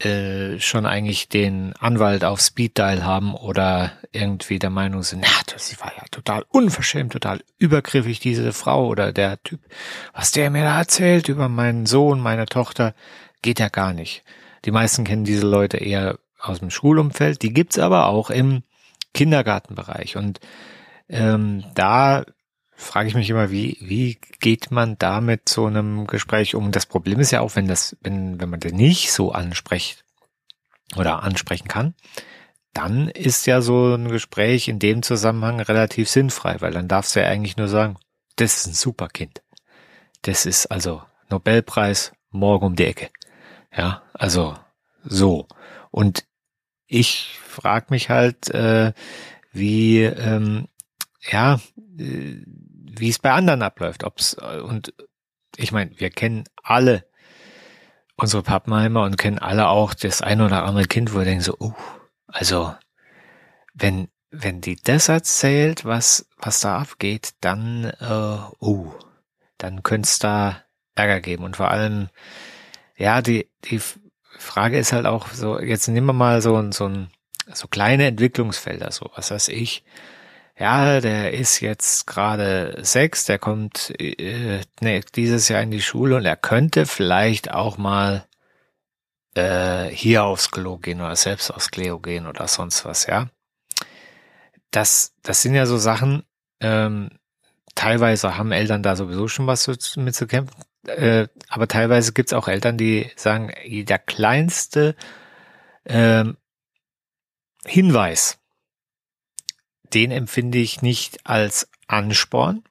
äh, 0.00 0.60
schon 0.60 0.86
eigentlich 0.86 1.28
den 1.28 1.72
Anwalt 1.78 2.24
auf 2.24 2.40
Speed 2.40 2.78
Dial 2.78 3.04
haben 3.04 3.34
oder 3.34 3.92
irgendwie 4.12 4.58
der 4.58 4.70
Meinung 4.70 5.02
sind, 5.02 5.22
na, 5.22 5.52
das 5.52 5.80
war 5.80 5.92
ja 5.96 6.04
total 6.10 6.44
unverschämt, 6.48 7.12
total 7.12 7.42
übergriffig, 7.58 8.20
diese 8.20 8.52
Frau 8.52 8.86
oder 8.86 9.12
der 9.12 9.42
Typ, 9.42 9.60
was 10.12 10.30
der 10.30 10.50
mir 10.50 10.62
da 10.62 10.78
erzählt 10.78 11.28
über 11.28 11.48
meinen 11.48 11.86
Sohn, 11.86 12.20
meine 12.20 12.46
Tochter, 12.46 12.94
geht 13.42 13.58
ja 13.58 13.68
gar 13.68 13.92
nicht. 13.92 14.22
Die 14.64 14.70
meisten 14.70 15.04
kennen 15.04 15.24
diese 15.24 15.46
Leute 15.46 15.78
eher 15.78 16.18
aus 16.40 16.60
dem 16.60 16.70
Schulumfeld, 16.70 17.42
die 17.42 17.52
gibt's 17.52 17.78
aber 17.78 18.06
auch 18.06 18.30
im 18.30 18.62
Kindergartenbereich 19.14 20.16
und 20.16 20.40
ähm, 21.08 21.64
da 21.74 22.24
frage 22.78 23.08
ich 23.08 23.14
mich 23.14 23.28
immer, 23.28 23.50
wie, 23.50 23.76
wie 23.80 24.18
geht 24.40 24.70
man 24.70 24.96
da 24.98 25.20
mit 25.20 25.48
so 25.48 25.66
einem 25.66 26.06
Gespräch 26.06 26.54
um? 26.54 26.70
Das 26.70 26.86
Problem 26.86 27.18
ist 27.18 27.32
ja 27.32 27.40
auch, 27.40 27.56
wenn 27.56 27.66
das, 27.66 27.96
wenn, 28.02 28.40
wenn 28.40 28.50
man 28.50 28.60
das 28.60 28.72
nicht 28.72 29.10
so 29.10 29.32
anspricht 29.32 30.04
oder 30.96 31.24
ansprechen 31.24 31.66
kann, 31.66 31.94
dann 32.72 33.08
ist 33.08 33.46
ja 33.46 33.60
so 33.60 33.94
ein 33.94 34.08
Gespräch 34.08 34.68
in 34.68 34.78
dem 34.78 35.02
Zusammenhang 35.02 35.58
relativ 35.58 36.08
sinnfrei, 36.08 36.60
weil 36.60 36.72
dann 36.72 36.86
darfst 36.86 37.16
du 37.16 37.20
ja 37.20 37.26
eigentlich 37.26 37.56
nur 37.56 37.68
sagen, 37.68 37.96
das 38.36 38.58
ist 38.58 38.66
ein 38.68 38.74
super 38.74 39.08
Kind. 39.08 39.42
Das 40.22 40.46
ist 40.46 40.66
also 40.66 41.02
Nobelpreis 41.30 42.12
morgen 42.30 42.66
um 42.66 42.76
die 42.76 42.86
Ecke. 42.86 43.10
Ja, 43.76 44.02
also 44.14 44.56
so. 45.04 45.46
Und 45.90 46.24
ich 46.86 47.38
frage 47.38 47.86
mich 47.90 48.10
halt, 48.10 48.50
äh, 48.50 48.92
wie, 49.52 50.02
ähm, 50.02 50.68
ja, 51.30 51.60
äh, 51.98 52.42
wie 52.46 53.08
es 53.08 53.18
bei 53.18 53.32
anderen 53.32 53.62
abläuft. 53.62 54.04
Ob's, 54.04 54.34
und 54.34 54.94
ich 55.56 55.72
meine, 55.72 55.90
wir 55.98 56.10
kennen 56.10 56.44
alle 56.62 57.04
unsere 58.16 58.42
Pappenheimer 58.42 59.04
und 59.04 59.16
kennen 59.16 59.38
alle 59.38 59.68
auch 59.68 59.94
das 59.94 60.22
ein 60.22 60.40
oder 60.40 60.64
andere 60.64 60.84
Kind, 60.84 61.14
wo 61.14 61.18
wir 61.18 61.24
denken 61.24 61.42
so, 61.42 61.56
uh, 61.60 61.72
also 62.26 62.74
wenn 63.74 64.08
wenn 64.30 64.60
die 64.60 64.76
das 64.76 65.08
erzählt, 65.08 65.84
was 65.84 66.28
was 66.36 66.60
da 66.60 66.78
abgeht, 66.78 67.34
dann 67.40 67.84
äh, 67.84 68.64
uh, 68.64 68.92
dann 69.56 69.82
könnte 69.82 70.06
es 70.06 70.18
da 70.18 70.62
Ärger 70.94 71.20
geben 71.20 71.44
und 71.44 71.56
vor 71.56 71.70
allem 71.70 72.08
ja 72.98 73.22
die 73.22 73.48
die 73.64 73.80
Frage 74.38 74.78
ist 74.78 74.92
halt 74.92 75.06
auch 75.06 75.28
so 75.28 75.58
jetzt 75.58 75.88
nehmen 75.88 76.06
wir 76.06 76.12
mal 76.12 76.42
so 76.42 76.70
so 76.72 76.86
ein 76.86 77.10
so 77.52 77.66
kleine 77.68 78.06
Entwicklungsfelder 78.06 78.92
so 78.92 79.10
was 79.14 79.30
weiß 79.30 79.48
ich 79.48 79.84
ja, 80.58 81.00
der 81.00 81.34
ist 81.34 81.60
jetzt 81.60 82.06
gerade 82.08 82.78
sechs, 82.82 83.24
der 83.24 83.38
kommt 83.38 83.92
äh, 84.00 84.60
nee, 84.80 85.02
dieses 85.14 85.48
Jahr 85.48 85.62
in 85.62 85.70
die 85.70 85.80
Schule 85.80 86.16
und 86.16 86.24
er 86.24 86.36
könnte 86.36 86.84
vielleicht 86.86 87.52
auch 87.52 87.78
mal 87.78 88.26
äh, 89.34 89.84
hier 89.84 90.24
aufs 90.24 90.50
Klo 90.50 90.78
gehen 90.78 91.00
oder 91.00 91.14
selbst 91.14 91.52
aufs 91.52 91.70
Klo 91.70 92.00
gehen 92.00 92.26
oder 92.26 92.48
sonst 92.48 92.84
was, 92.84 93.06
ja. 93.06 93.28
Das, 94.72 95.14
das 95.22 95.42
sind 95.42 95.54
ja 95.54 95.64
so 95.64 95.78
Sachen, 95.78 96.24
ähm, 96.60 97.10
teilweise 97.76 98.36
haben 98.36 98.50
Eltern 98.50 98.82
da 98.82 98.96
sowieso 98.96 99.28
schon 99.28 99.46
was 99.46 99.68
mit 99.96 100.14
zu 100.14 100.26
kämpfen, 100.26 100.60
äh, 100.88 101.28
aber 101.48 101.68
teilweise 101.68 102.12
gibt's 102.12 102.32
auch 102.32 102.48
Eltern, 102.48 102.76
die 102.76 103.10
sagen, 103.16 103.52
der 103.66 103.98
kleinste 103.98 104.94
ähm, 105.84 106.36
Hinweis, 107.64 108.38
den 109.94 110.10
empfinde 110.10 110.58
ich 110.58 110.82
nicht 110.82 111.26
als 111.26 111.68
Ansporn, 111.86 112.64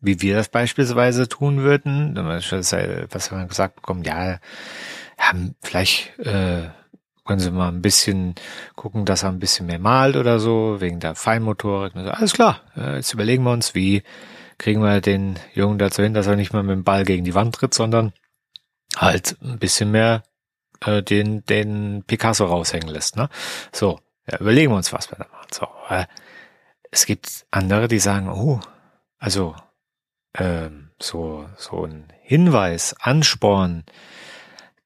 wie 0.00 0.20
wir 0.20 0.34
das 0.34 0.48
beispielsweise 0.48 1.28
tun 1.28 1.58
würden. 1.58 2.16
Was 2.16 3.30
wir 3.30 3.46
gesagt 3.46 3.76
bekommen, 3.76 4.04
ja, 4.04 4.32
ja 4.32 4.38
vielleicht 5.60 6.18
äh, 6.18 6.68
können 7.24 7.40
Sie 7.40 7.50
mal 7.50 7.68
ein 7.68 7.82
bisschen 7.82 8.34
gucken, 8.74 9.04
dass 9.04 9.22
er 9.22 9.28
ein 9.28 9.38
bisschen 9.38 9.66
mehr 9.66 9.78
malt 9.78 10.16
oder 10.16 10.40
so, 10.40 10.80
wegen 10.80 11.00
der 11.00 11.14
Feinmotorik. 11.14 11.92
So, 11.94 12.10
alles 12.10 12.32
klar, 12.32 12.62
jetzt 12.94 13.12
überlegen 13.14 13.44
wir 13.44 13.52
uns, 13.52 13.74
wie 13.74 14.02
kriegen 14.60 14.82
wir 14.82 15.00
den 15.00 15.38
Jungen 15.54 15.78
dazu 15.78 16.02
hin, 16.02 16.12
dass 16.12 16.26
er 16.26 16.36
nicht 16.36 16.52
mehr 16.52 16.62
mit 16.62 16.74
dem 16.74 16.84
Ball 16.84 17.04
gegen 17.04 17.24
die 17.24 17.34
Wand 17.34 17.54
tritt, 17.54 17.72
sondern 17.72 18.12
halt 18.94 19.36
ein 19.42 19.58
bisschen 19.58 19.90
mehr 19.90 20.22
äh, 20.84 21.02
den, 21.02 21.44
den 21.46 22.04
Picasso 22.06 22.44
raushängen 22.44 22.88
lässt. 22.88 23.16
Ne? 23.16 23.30
So, 23.72 24.00
ja, 24.30 24.38
überlegen 24.38 24.70
wir 24.70 24.76
uns, 24.76 24.92
was 24.92 25.10
wir 25.10 25.16
da 25.16 25.26
machen. 25.32 25.48
So, 25.50 25.66
äh, 25.88 26.04
es 26.90 27.06
gibt 27.06 27.46
andere, 27.50 27.88
die 27.88 27.98
sagen, 27.98 28.28
oh, 28.28 28.60
also 29.18 29.56
ähm, 30.34 30.90
so 31.00 31.48
so 31.56 31.86
ein 31.86 32.12
Hinweis, 32.20 32.94
Ansporn, 33.00 33.84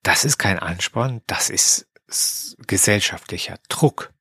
das 0.05 0.25
ist 0.25 0.39
kein 0.39 0.61
Ansporn, 0.61 1.21
das 1.27 1.51
ist 1.51 1.89
gesellschaftlicher 2.67 3.59
Druck. 3.69 4.13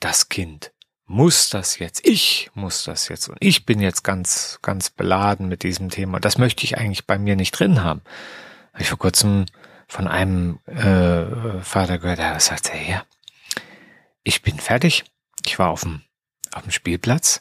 Das 0.00 0.28
Kind 0.28 0.72
muss 1.06 1.50
das 1.50 1.78
jetzt, 1.78 2.06
ich 2.06 2.50
muss 2.54 2.84
das 2.84 3.08
jetzt 3.08 3.28
und 3.28 3.38
ich 3.40 3.64
bin 3.64 3.80
jetzt 3.80 4.02
ganz 4.02 4.58
ganz 4.62 4.90
beladen 4.90 5.48
mit 5.48 5.62
diesem 5.62 5.88
Thema. 5.88 6.20
Das 6.20 6.38
möchte 6.38 6.64
ich 6.64 6.78
eigentlich 6.78 7.06
bei 7.06 7.18
mir 7.18 7.36
nicht 7.36 7.52
drin 7.52 7.82
haben. 7.82 8.02
Habe 8.72 8.82
ich 8.82 8.88
vor 8.88 8.98
kurzem 8.98 9.46
von 9.88 10.08
einem 10.08 10.58
äh, 10.66 11.62
Vater 11.62 11.98
gehört, 11.98 12.18
der 12.18 12.40
sagte, 12.40 12.72
ja, 12.88 13.04
ich 14.24 14.42
bin 14.42 14.58
fertig. 14.58 15.04
Ich 15.44 15.58
war 15.58 15.70
auf 15.70 15.82
dem 15.82 16.02
auf 16.52 16.62
dem 16.62 16.72
Spielplatz 16.72 17.40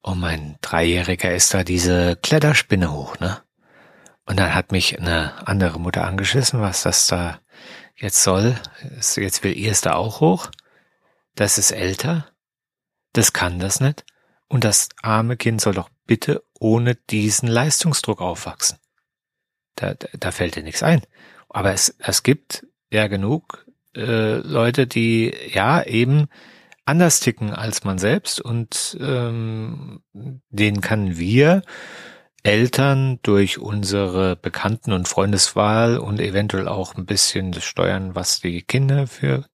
und 0.00 0.20
mein 0.20 0.56
Dreijähriger 0.62 1.34
ist 1.34 1.52
da 1.52 1.64
diese 1.64 2.16
Kletterspinne 2.16 2.92
hoch, 2.92 3.18
ne? 3.18 3.42
Und 4.24 4.38
dann 4.38 4.54
hat 4.54 4.72
mich 4.72 4.98
eine 4.98 5.46
andere 5.46 5.80
Mutter 5.80 6.06
angeschissen, 6.06 6.60
was 6.60 6.82
das 6.82 7.06
da 7.06 7.40
jetzt 7.96 8.22
soll. 8.22 8.56
Jetzt 9.16 9.42
will 9.42 9.56
ihr 9.56 9.72
es 9.72 9.80
da 9.80 9.94
auch 9.94 10.20
hoch. 10.20 10.50
Das 11.34 11.56
ist 11.56 11.70
älter. 11.72 12.26
Das 13.18 13.32
kann 13.32 13.58
das 13.58 13.80
nicht. 13.80 14.04
Und 14.46 14.62
das 14.62 14.90
arme 15.02 15.36
Kind 15.36 15.60
soll 15.60 15.74
doch 15.74 15.88
bitte 16.06 16.44
ohne 16.60 16.94
diesen 16.94 17.48
Leistungsdruck 17.48 18.20
aufwachsen. 18.20 18.78
Da, 19.74 19.94
da, 19.94 20.06
da 20.16 20.30
fällt 20.30 20.54
dir 20.54 20.62
nichts 20.62 20.84
ein. 20.84 21.02
Aber 21.48 21.72
es, 21.72 21.96
es 21.98 22.22
gibt 22.22 22.64
ja 22.92 23.08
genug 23.08 23.66
äh, 23.96 24.36
Leute, 24.36 24.86
die 24.86 25.34
ja 25.48 25.82
eben 25.82 26.28
anders 26.84 27.18
ticken 27.18 27.52
als 27.52 27.82
man 27.82 27.98
selbst 27.98 28.40
und 28.40 28.96
ähm, 29.00 30.00
den 30.12 30.80
kann 30.80 31.18
wir 31.18 31.62
Eltern 32.44 33.18
durch 33.24 33.58
unsere 33.58 34.36
Bekannten- 34.36 34.92
und 34.92 35.08
Freundeswahl 35.08 35.98
und 35.98 36.20
eventuell 36.20 36.68
auch 36.68 36.94
ein 36.94 37.04
bisschen 37.04 37.50
das 37.50 37.64
steuern, 37.64 38.14
was 38.14 38.38
die 38.38 38.62
Kinder 38.62 39.08
für 39.08 39.44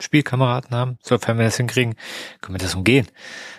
Spielkameraden 0.00 0.76
haben, 0.76 0.98
sofern 1.02 1.38
wir 1.38 1.44
das 1.44 1.56
hinkriegen, 1.56 1.94
können 2.40 2.58
wir 2.58 2.64
das 2.64 2.74
umgehen. 2.74 3.06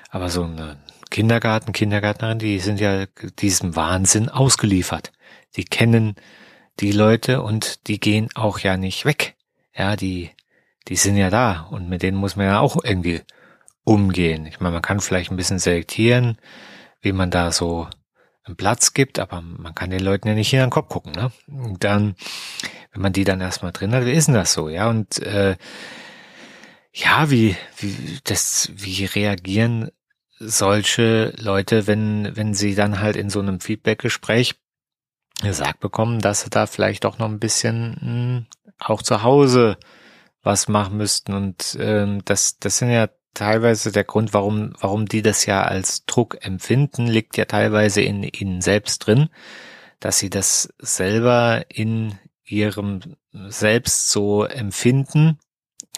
Aber 0.10 0.30
so 0.30 0.44
ein 0.44 0.78
Kindergarten, 1.10 1.72
Kindergärtnerin, 1.72 2.40
die 2.40 2.60
sind 2.60 2.80
ja 2.80 3.06
diesem 3.40 3.76
Wahnsinn 3.76 4.30
ausgeliefert. 4.30 5.12
Die 5.56 5.66
kennen 5.66 6.16
die 6.80 6.92
Leute 6.92 7.42
und 7.42 7.88
die 7.88 8.00
gehen 8.00 8.30
auch 8.36 8.60
ja 8.60 8.78
nicht 8.78 9.06
weg. 9.06 9.36
Ja, 9.74 9.96
die 9.96 10.32
die 10.88 10.96
sind 10.96 11.18
ja 11.18 11.30
da 11.30 11.68
und 11.70 11.90
mit 11.90 12.02
denen 12.02 12.18
muss 12.18 12.36
man 12.36 12.48
ja 12.48 12.60
auch 12.60 12.78
irgendwie 12.84 13.22
umgehen. 13.84 14.46
Ich 14.46 14.60
meine, 14.60 14.74
man 14.74 14.82
kann 14.82 15.00
vielleicht 15.00 15.32
ein 15.32 15.38
bisschen 15.38 15.60
selektieren, 15.60 16.38
wie 17.02 17.14
man 17.14 17.32
da 17.32 17.52
so 17.52 17.88
einen 18.44 18.56
Platz 18.56 18.94
gibt, 18.94 19.20
aber 19.20 19.42
man 19.42 19.76
kann 19.76 19.92
den 19.92 20.04
Leuten 20.04 20.28
ja 20.28 20.34
nicht 20.34 20.54
in 20.54 20.60
den 20.60 20.70
Kopf 20.70 20.90
gucken, 20.90 21.14
ne? 21.14 21.32
Und 21.48 21.84
dann, 21.84 22.16
wenn 22.92 23.02
man 23.02 23.14
die 23.14 23.24
dann 23.24 23.42
erstmal 23.42 23.72
drin 23.72 23.94
hat, 23.94 24.06
wie 24.06 24.12
ist 24.12 24.28
denn 24.28 24.36
das 24.36 24.54
so, 24.54 24.70
ja? 24.70 24.90
Und 24.90 25.20
äh, 25.20 25.56
ja, 26.94 27.30
wie, 27.30 27.56
wie, 27.78 28.20
das, 28.24 28.72
wie 28.76 29.06
reagieren 29.06 29.92
solche 30.40 31.34
Leute, 31.38 31.88
wenn, 31.88 32.36
wenn 32.36 32.54
sie 32.54 32.76
dann 32.76 33.00
halt 33.00 33.16
in 33.16 33.30
so 33.30 33.40
einem 33.40 33.60
Feedback-Gespräch 33.60 34.56
gesagt 35.42 35.80
bekommen, 35.80 36.20
dass 36.20 36.42
sie 36.42 36.50
da 36.50 36.66
vielleicht 36.66 37.06
auch 37.06 37.18
noch 37.18 37.28
ein 37.28 37.40
bisschen 37.40 37.92
mh, 37.92 38.02
hm, 38.02 38.46
auch 38.80 39.02
zu 39.02 39.24
Hause 39.24 39.78
was 40.44 40.68
machen 40.68 40.98
müssten. 40.98 41.34
Und 41.34 41.78
ähm, 41.80 42.22
das, 42.26 42.58
das 42.60 42.80
sind 42.80 42.90
ja 42.90 43.10
teilweise 43.34 43.92
der 43.92 44.04
Grund, 44.04 44.34
warum, 44.34 44.74
warum 44.80 45.06
die 45.06 45.22
das 45.22 45.46
ja 45.46 45.64
als 45.64 46.06
Druck 46.06 46.44
empfinden, 46.44 47.08
liegt 47.08 47.38
ja 47.38 47.46
teilweise 47.46 48.02
in 48.02 48.24
ihnen 48.24 48.62
selbst 48.62 49.06
drin, 49.06 49.30
dass 50.00 50.20
sie 50.20 50.30
das 50.30 50.74
selber 50.80 51.66
in 51.70 52.18
ihrem 52.44 53.02
Selbst 53.32 54.10
so 54.10 54.44
empfinden. 54.44 55.40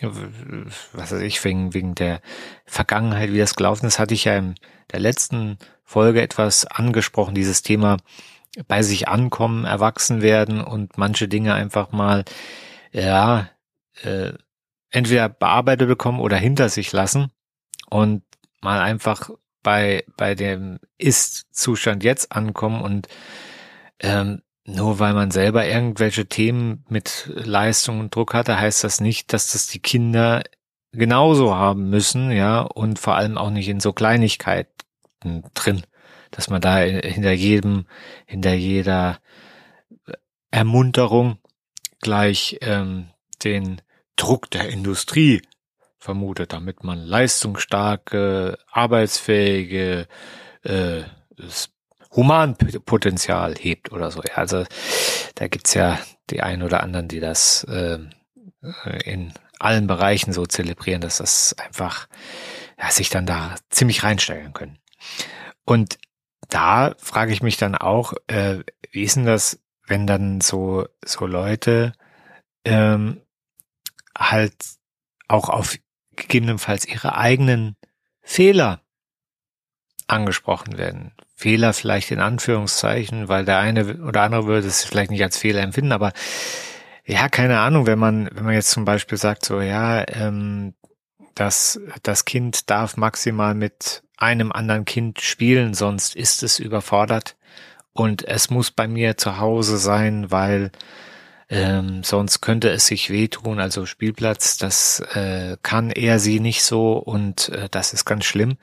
Was 0.01 1.11
weiß 1.11 1.21
ich, 1.21 1.43
wegen, 1.43 1.73
wegen 1.73 1.95
der 1.95 2.21
Vergangenheit, 2.65 3.31
wie 3.31 3.37
das 3.37 3.55
gelaufen 3.55 3.85
ist, 3.85 3.99
hatte 3.99 4.13
ich 4.13 4.25
ja 4.25 4.37
in 4.37 4.55
der 4.91 4.99
letzten 4.99 5.57
Folge 5.83 6.21
etwas 6.21 6.65
angesprochen, 6.65 7.35
dieses 7.35 7.61
Thema 7.61 7.97
bei 8.67 8.83
sich 8.83 9.07
ankommen, 9.07 9.65
erwachsen 9.65 10.21
werden 10.21 10.61
und 10.61 10.97
manche 10.97 11.27
Dinge 11.27 11.53
einfach 11.53 11.91
mal, 11.91 12.23
ja, 12.91 13.49
äh, 14.03 14.33
entweder 14.89 15.29
bearbeitet 15.29 15.87
bekommen 15.87 16.19
oder 16.19 16.37
hinter 16.37 16.69
sich 16.69 16.91
lassen 16.91 17.31
und 17.89 18.23
mal 18.61 18.79
einfach 18.79 19.29
bei, 19.63 20.03
bei 20.17 20.35
dem 20.35 20.79
Ist-Zustand 20.97 22.03
jetzt 22.03 22.31
ankommen 22.31 22.81
und 22.81 23.07
ähm, 23.99 24.41
nur 24.65 24.99
weil 24.99 25.13
man 25.13 25.31
selber 25.31 25.65
irgendwelche 25.67 26.25
Themen 26.25 26.85
mit 26.87 27.29
Leistung 27.33 27.99
und 27.99 28.15
Druck 28.15 28.33
hatte, 28.33 28.59
heißt 28.59 28.83
das 28.83 29.01
nicht, 29.01 29.33
dass 29.33 29.51
das 29.51 29.67
die 29.67 29.79
Kinder 29.79 30.43
genauso 30.91 31.55
haben 31.55 31.89
müssen, 31.89 32.31
ja, 32.31 32.61
und 32.61 32.99
vor 32.99 33.15
allem 33.15 33.37
auch 33.37 33.49
nicht 33.49 33.67
in 33.67 33.79
so 33.79 33.93
Kleinigkeiten 33.93 35.43
drin, 35.53 35.83
dass 36.31 36.49
man 36.49 36.61
da 36.61 36.77
hinter 36.77 37.31
jedem, 37.31 37.85
hinter 38.25 38.53
jeder 38.53 39.19
Ermunterung 40.51 41.39
gleich 41.99 42.59
ähm, 42.61 43.07
den 43.43 43.81
Druck 44.15 44.51
der 44.51 44.69
Industrie 44.69 45.41
vermutet, 45.97 46.53
damit 46.53 46.83
man 46.83 46.99
leistungsstarke, 46.99 48.57
arbeitsfähige, 48.69 50.07
äh, 50.63 51.01
Humanpotenzial 52.15 53.55
hebt 53.55 53.91
oder 53.91 54.11
so. 54.11 54.21
Ja, 54.21 54.35
also 54.35 54.65
da 55.35 55.47
gibt's 55.47 55.73
ja 55.73 55.99
die 56.29 56.41
einen 56.41 56.63
oder 56.63 56.83
anderen, 56.83 57.07
die 57.07 57.19
das 57.19 57.63
äh, 57.65 57.99
in 59.03 59.33
allen 59.59 59.87
Bereichen 59.87 60.33
so 60.33 60.45
zelebrieren, 60.45 61.01
dass 61.01 61.17
das 61.17 61.55
einfach 61.57 62.07
ja, 62.79 62.91
sich 62.91 63.09
dann 63.09 63.25
da 63.25 63.55
ziemlich 63.69 64.03
reinsteigen 64.03 64.53
können. 64.53 64.77
Und 65.65 65.97
da 66.49 66.95
frage 66.97 67.33
ich 67.33 67.41
mich 67.41 67.57
dann 67.57 67.75
auch, 67.75 68.13
äh, 68.27 68.59
wie 68.91 69.03
ist 69.03 69.15
denn 69.15 69.25
das, 69.25 69.59
wenn 69.87 70.05
dann 70.05 70.41
so 70.41 70.85
so 71.03 71.25
Leute 71.25 71.93
ähm, 72.65 73.21
halt 74.17 74.53
auch 75.27 75.49
auf 75.49 75.77
gegebenenfalls 76.15 76.85
ihre 76.85 77.17
eigenen 77.17 77.75
Fehler 78.21 78.82
angesprochen 80.07 80.77
werden. 80.77 81.11
Fehler 81.35 81.73
vielleicht 81.73 82.11
in 82.11 82.19
Anführungszeichen, 82.19 83.27
weil 83.27 83.45
der 83.45 83.59
eine 83.59 83.97
oder 84.03 84.21
andere 84.21 84.45
würde 84.45 84.67
es 84.67 84.83
vielleicht 84.83 85.11
nicht 85.11 85.23
als 85.23 85.37
Fehler 85.37 85.61
empfinden, 85.61 85.91
aber 85.91 86.13
ja, 87.05 87.27
keine 87.27 87.59
Ahnung, 87.59 87.85
wenn 87.85 87.99
man, 87.99 88.29
wenn 88.33 88.45
man 88.45 88.53
jetzt 88.53 88.71
zum 88.71 88.85
Beispiel 88.85 89.17
sagt, 89.17 89.45
so, 89.45 89.59
ja, 89.59 90.05
ähm, 90.07 90.73
dass 91.35 91.79
das 92.03 92.25
Kind 92.25 92.69
darf 92.69 92.95
maximal 92.95 93.55
mit 93.55 94.03
einem 94.17 94.51
anderen 94.51 94.85
Kind 94.85 95.19
spielen, 95.19 95.73
sonst 95.73 96.15
ist 96.15 96.43
es 96.43 96.59
überfordert 96.59 97.35
und 97.93 98.25
es 98.27 98.49
muss 98.49 98.71
bei 98.71 98.87
mir 98.87 99.17
zu 99.17 99.37
Hause 99.37 99.77
sein, 99.77 100.31
weil 100.31 100.71
ähm, 101.49 102.03
sonst 102.03 102.41
könnte 102.41 102.69
es 102.69 102.87
sich 102.87 103.09
wehtun. 103.09 103.59
Also 103.59 103.85
Spielplatz, 103.85 104.57
das 104.57 105.01
äh, 105.13 105.57
kann 105.61 105.91
er 105.91 106.19
sie 106.19 106.39
nicht 106.39 106.63
so 106.63 106.93
und 106.93 107.49
äh, 107.49 107.69
das 107.69 107.93
ist 107.93 108.05
ganz 108.05 108.25
schlimm. 108.25 108.57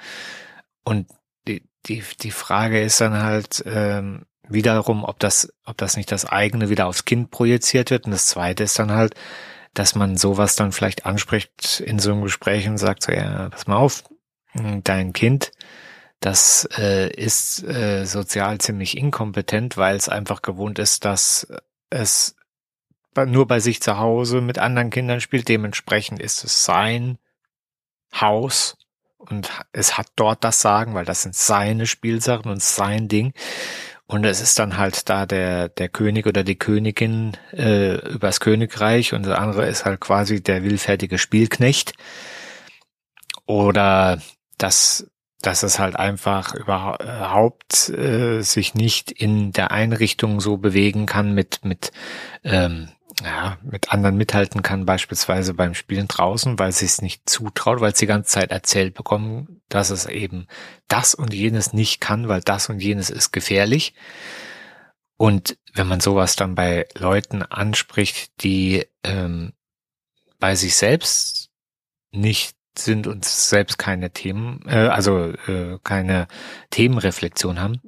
Und 0.83 1.07
die, 1.51 1.69
die, 1.87 2.03
die 2.21 2.31
Frage 2.31 2.81
ist 2.81 3.01
dann 3.01 3.23
halt 3.23 3.63
ähm, 3.67 4.27
wiederum, 4.49 5.05
ob 5.05 5.19
das, 5.19 5.53
ob 5.65 5.77
das 5.79 5.97
nicht 5.97 6.13
das 6.13 6.27
eigene 6.27 6.69
wieder 6.69 6.87
aufs 6.87 7.05
Kind 7.05 7.31
projiziert 7.31 7.91
wird. 7.91 8.07
Und 8.07 8.13
das 8.13 8.27
zweite 8.27 8.65
ist 8.65 8.79
dann 8.79 8.93
halt, 8.93 9.15
dass 9.75 9.95
man 9.95 10.17
sowas 10.17 10.57
dann 10.57 10.73
vielleicht 10.73 11.07
anspricht 11.07 11.81
in 11.81 11.99
so 11.99 12.13
einem 12.13 12.23
Gespräch 12.23 12.69
und 12.69 12.79
sagt 12.79 13.03
so, 13.03 13.13
ja, 13.13 13.49
pass 13.51 13.67
mal 13.67 13.77
auf, 13.77 14.05
dein 14.83 15.13
Kind, 15.13 15.53
das 16.19 16.69
äh, 16.77 17.09
ist 17.13 17.63
äh, 17.63 18.05
sozial 18.05 18.59
ziemlich 18.59 18.97
inkompetent, 18.97 19.77
weil 19.77 19.97
es 19.97 20.09
einfach 20.09 20.43
gewohnt 20.43 20.79
ist, 20.79 21.05
dass 21.05 21.47
es 21.89 22.37
nur 23.27 23.47
bei 23.47 23.61
sich 23.61 23.81
zu 23.81 23.99
Hause 23.99 24.41
mit 24.41 24.59
anderen 24.59 24.91
Kindern 24.91 25.21
spielt. 25.21 25.49
Dementsprechend 25.49 26.21
ist 26.21 26.45
es 26.45 26.65
sein 26.65 27.19
Haus 28.13 28.77
und 29.21 29.51
es 29.73 29.99
hat 29.99 30.09
dort 30.17 30.45
das 30.45 30.61
Sagen, 30.61 30.95
weil 30.95 31.05
das 31.05 31.23
sind 31.23 31.35
seine 31.35 31.87
Spielsachen 31.87 32.51
und 32.51 32.63
sein 32.63 33.09
Ding. 33.09 33.33
Und 34.07 34.25
es 34.25 34.41
ist 34.41 34.59
dann 34.59 34.77
halt 34.77 35.09
da 35.09 35.25
der, 35.25 35.69
der 35.69 35.89
König 35.89 36.27
oder 36.27 36.43
die 36.43 36.59
Königin 36.59 37.37
äh, 37.53 37.95
übers 38.09 38.41
Königreich 38.41 39.13
und 39.13 39.25
der 39.25 39.39
andere 39.39 39.69
ist 39.69 39.85
halt 39.85 40.01
quasi 40.01 40.43
der 40.43 40.65
willfertige 40.65 41.17
Spielknecht. 41.17 41.93
Oder 43.47 44.21
dass, 44.59 45.09
dass 45.43 45.63
es 45.63 45.79
halt 45.79 45.97
einfach 45.97 46.55
überhaupt 46.55 47.89
äh, 47.91 48.41
sich 48.41 48.75
nicht 48.75 49.13
in 49.13 49.53
der 49.53 49.71
Einrichtung 49.71 50.41
so 50.41 50.57
bewegen 50.57 51.07
kann 51.07 51.33
mit, 51.33 51.65
mit 51.65 51.93
ähm, 52.43 52.89
ja, 53.23 53.59
mit 53.63 53.93
anderen 53.93 54.17
mithalten 54.17 54.63
kann, 54.63 54.87
beispielsweise 54.87 55.55
beim 55.55 55.75
Spielen 55.75 56.09
draußen, 56.09 56.59
weil 56.59 56.73
sie 56.73 56.87
es 56.87 57.03
nicht 57.03 57.29
zutraut, 57.29 57.81
weil 57.81 57.95
sie 57.95 58.07
die 58.07 58.09
ganze 58.09 58.31
Zeit 58.31 58.51
erzählt 58.51 58.95
bekommen, 58.95 59.61
dass 59.69 59.91
es 59.91 60.07
eben 60.07 60.47
das 60.89 61.15
und 61.15 61.35
jenes 61.35 61.73
nicht 61.73 62.01
kann, 62.01 62.29
weil 62.29 62.41
das 62.41 62.69
und 62.69 62.81
jenes 62.81 63.11
ist 63.11 63.33
gefährlich. 63.33 63.95
Und 65.17 65.59
wenn 65.75 65.87
man 65.87 66.01
sowas 66.01 66.37
dann 66.37 66.55
bei 66.55 66.87
Leuten 66.97 67.43
anspricht, 67.43 68.43
die 68.43 68.87
ähm, 69.05 69.53
bei 70.39 70.55
sich 70.55 70.77
selbst 70.77 71.51
nicht 72.11 72.57
sind 72.77 73.07
und 73.07 73.25
selbst 73.25 73.79
keine 73.79 74.11
Themen, 74.13 74.63
äh, 74.67 74.89
also 74.89 75.33
äh, 75.47 75.79
keine 75.85 76.27
Themenreflexion 76.71 77.61
haben, 77.61 77.81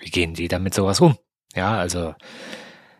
wie 0.00 0.10
gehen 0.10 0.34
die 0.34 0.48
damit 0.48 0.74
sowas 0.74 1.00
um? 1.00 1.16
Ja, 1.54 1.78
also 1.78 2.14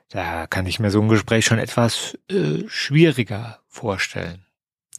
da 0.08 0.46
kann 0.46 0.66
ich 0.66 0.80
mir 0.80 0.90
so 0.90 1.00
ein 1.00 1.08
Gespräch 1.08 1.44
schon 1.44 1.58
etwas 1.58 2.18
äh, 2.30 2.64
schwieriger 2.68 3.60
vorstellen. 3.68 4.44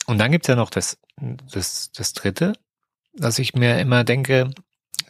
Und 0.06 0.19
dann 0.19 0.32
gibt's 0.32 0.48
ja 0.48 0.56
noch 0.56 0.69
das, 0.69 1.00
das, 1.17 1.91
das 1.91 2.13
Dritte, 2.13 2.54
dass 3.13 3.39
ich 3.39 3.54
mir 3.54 3.80
immer 3.80 4.04
denke, 4.04 4.52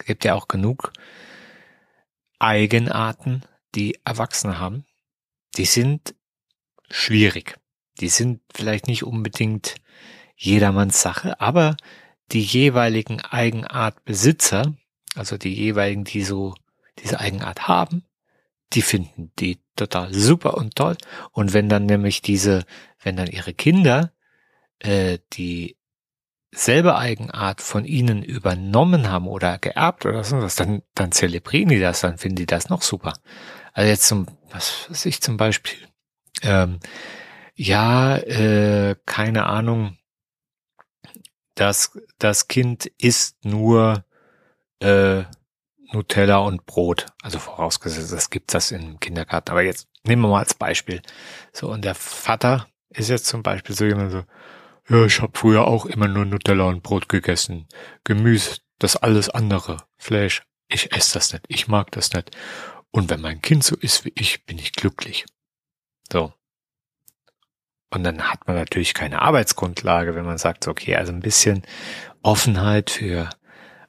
gibt 0.06 0.26
ja 0.26 0.36
auch 0.36 0.48
genug 0.48 0.94
Eigenarten, 2.40 3.44
die 3.76 4.00
Erwachsene 4.06 4.60
haben. 4.60 4.86
Die 5.58 5.66
sind 5.66 6.16
schwierig. 6.90 7.58
Die 8.00 8.10
sind 8.10 8.42
vielleicht 8.54 8.88
nicht 8.88 9.04
unbedingt 9.04 9.76
jedermanns 10.36 11.02
Sache, 11.02 11.40
aber 11.42 11.76
die 12.32 12.42
jeweiligen 12.42 13.20
Eigenartbesitzer, 13.22 14.74
also 15.16 15.38
die 15.38 15.54
jeweiligen, 15.54 16.06
die 16.06 16.24
so 16.24 16.56
diese 17.00 17.20
Eigenart 17.20 17.68
haben, 17.68 18.06
die 18.74 18.82
finden 18.82 19.32
die 19.40 19.60
total 19.76 20.14
super 20.14 20.56
und 20.56 20.76
toll. 20.76 20.98
Und 21.32 21.54
wenn 21.54 21.70
dann 21.70 21.86
nämlich 21.86 22.22
diese, 22.22 22.66
wenn 23.02 23.16
dann 23.16 23.28
ihre 23.28 23.54
Kinder 23.54 24.14
äh, 24.80 25.20
die 25.34 25.78
selbe 26.52 26.98
Eigenart 26.98 27.62
von 27.62 27.86
ihnen 27.86 28.24
übernommen 28.24 29.10
haben 29.10 29.28
oder 29.28 29.60
geerbt 29.60 30.06
oder 30.06 30.24
so 30.24 30.42
was, 30.42 30.56
dann, 30.56 30.82
dann 30.96 31.12
zelebrieren 31.12 31.70
die 31.70 31.80
das, 31.80 32.02
dann 32.02 32.18
finden 32.18 32.38
die 32.38 32.46
das 32.48 32.70
noch 32.70 32.82
super. 32.82 33.14
Also 33.74 33.90
jetzt 33.90 34.08
zum, 34.08 34.26
was 34.52 34.90
weiß 34.90 35.06
ich 35.06 35.22
zum 35.22 35.38
Beispiel, 35.38 35.78
ähm, 36.42 36.80
ja, 37.56 38.18
äh, 38.18 38.96
keine 39.06 39.46
Ahnung, 39.46 39.98
das, 41.56 42.00
das 42.18 42.48
Kind 42.48 42.88
isst 42.98 43.46
nur 43.46 44.06
äh, 44.80 45.24
Nutella 45.92 46.38
und 46.38 46.66
Brot. 46.66 47.08
Also 47.22 47.40
vorausgesetzt, 47.40 48.12
es 48.12 48.30
gibt 48.30 48.54
das 48.54 48.72
im 48.72 49.00
Kindergarten. 49.00 49.52
Aber 49.52 49.62
jetzt 49.62 49.88
nehmen 50.04 50.22
wir 50.24 50.30
mal 50.30 50.40
als 50.40 50.54
Beispiel. 50.54 51.02
So, 51.52 51.70
und 51.70 51.84
der 51.84 51.96
Vater 51.96 52.68
ist 52.90 53.10
jetzt 53.10 53.26
zum 53.26 53.44
Beispiel 53.44 53.76
so 53.76 53.86
jemand 53.86 54.12
so, 54.12 54.24
ja, 54.90 55.06
ich 55.06 55.22
habe 55.22 55.38
früher 55.38 55.68
auch 55.68 55.86
immer 55.86 56.08
nur 56.08 56.26
Nutella 56.26 56.66
und 56.66 56.84
Brot 56.84 57.10
gegessen. 57.10 57.68
Gemüse, 58.04 58.58
das 58.80 58.96
alles 58.96 59.30
andere. 59.30 59.78
Fleisch, 59.98 60.44
ich 60.68 60.92
esse 60.96 61.14
das 61.14 61.34
nicht. 61.34 61.46
Ich 61.48 61.68
mag 61.68 61.92
das 61.92 62.14
nicht. 62.14 62.36
Und 62.92 63.10
wenn 63.10 63.22
mein 63.22 63.42
Kind 63.42 63.64
so 63.64 63.76
ist 63.76 64.06
wie 64.06 64.14
ich, 64.16 64.46
bin 64.46 64.58
ich 64.58 64.74
glücklich. 64.74 65.26
So. 66.12 66.34
Und 67.92 68.04
dann 68.04 68.32
hat 68.32 68.48
man 68.48 68.56
natürlich 68.56 68.94
keine 68.94 69.22
Arbeitsgrundlage, 69.22 70.16
wenn 70.16 70.26
man 70.26 70.38
sagt, 70.38 70.68
okay, 70.68 70.96
also 70.96 71.12
ein 71.12 71.22
bisschen 71.22 71.64
Offenheit 72.22 72.90
für 72.90 73.30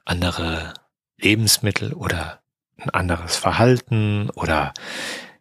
andere 0.05 0.73
Lebensmittel 1.21 1.93
oder 1.93 2.41
ein 2.77 2.89
anderes 2.89 3.35
Verhalten 3.35 4.29
oder 4.31 4.73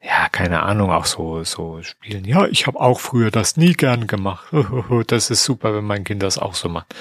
ja, 0.02 0.28
keine 0.30 0.62
Ahnung, 0.62 0.90
auch 0.90 1.04
so 1.04 1.44
so 1.44 1.82
spielen. 1.82 2.24
Ja, 2.24 2.46
ich 2.46 2.66
habe 2.66 2.80
auch 2.80 3.00
früher 3.00 3.30
das 3.30 3.56
nie 3.56 3.74
gern 3.74 4.06
gemacht. 4.06 4.48
Das 5.06 5.30
ist 5.30 5.44
super, 5.44 5.74
wenn 5.74 5.84
mein 5.84 6.04
Kind 6.04 6.22
das 6.22 6.38
auch 6.38 6.54
so 6.54 6.68
macht. 6.68 6.94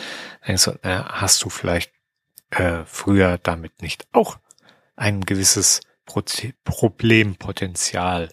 Du, 0.46 0.54
äh, 0.54 1.04
hast 1.06 1.44
du 1.44 1.50
vielleicht 1.50 1.92
äh, 2.52 2.84
früher 2.86 3.38
damit 3.38 3.82
nicht 3.82 4.08
auch 4.12 4.38
ein 4.96 5.22
gewisses 5.22 5.82
Pro 6.06 6.24
Problempotenzial 6.64 8.30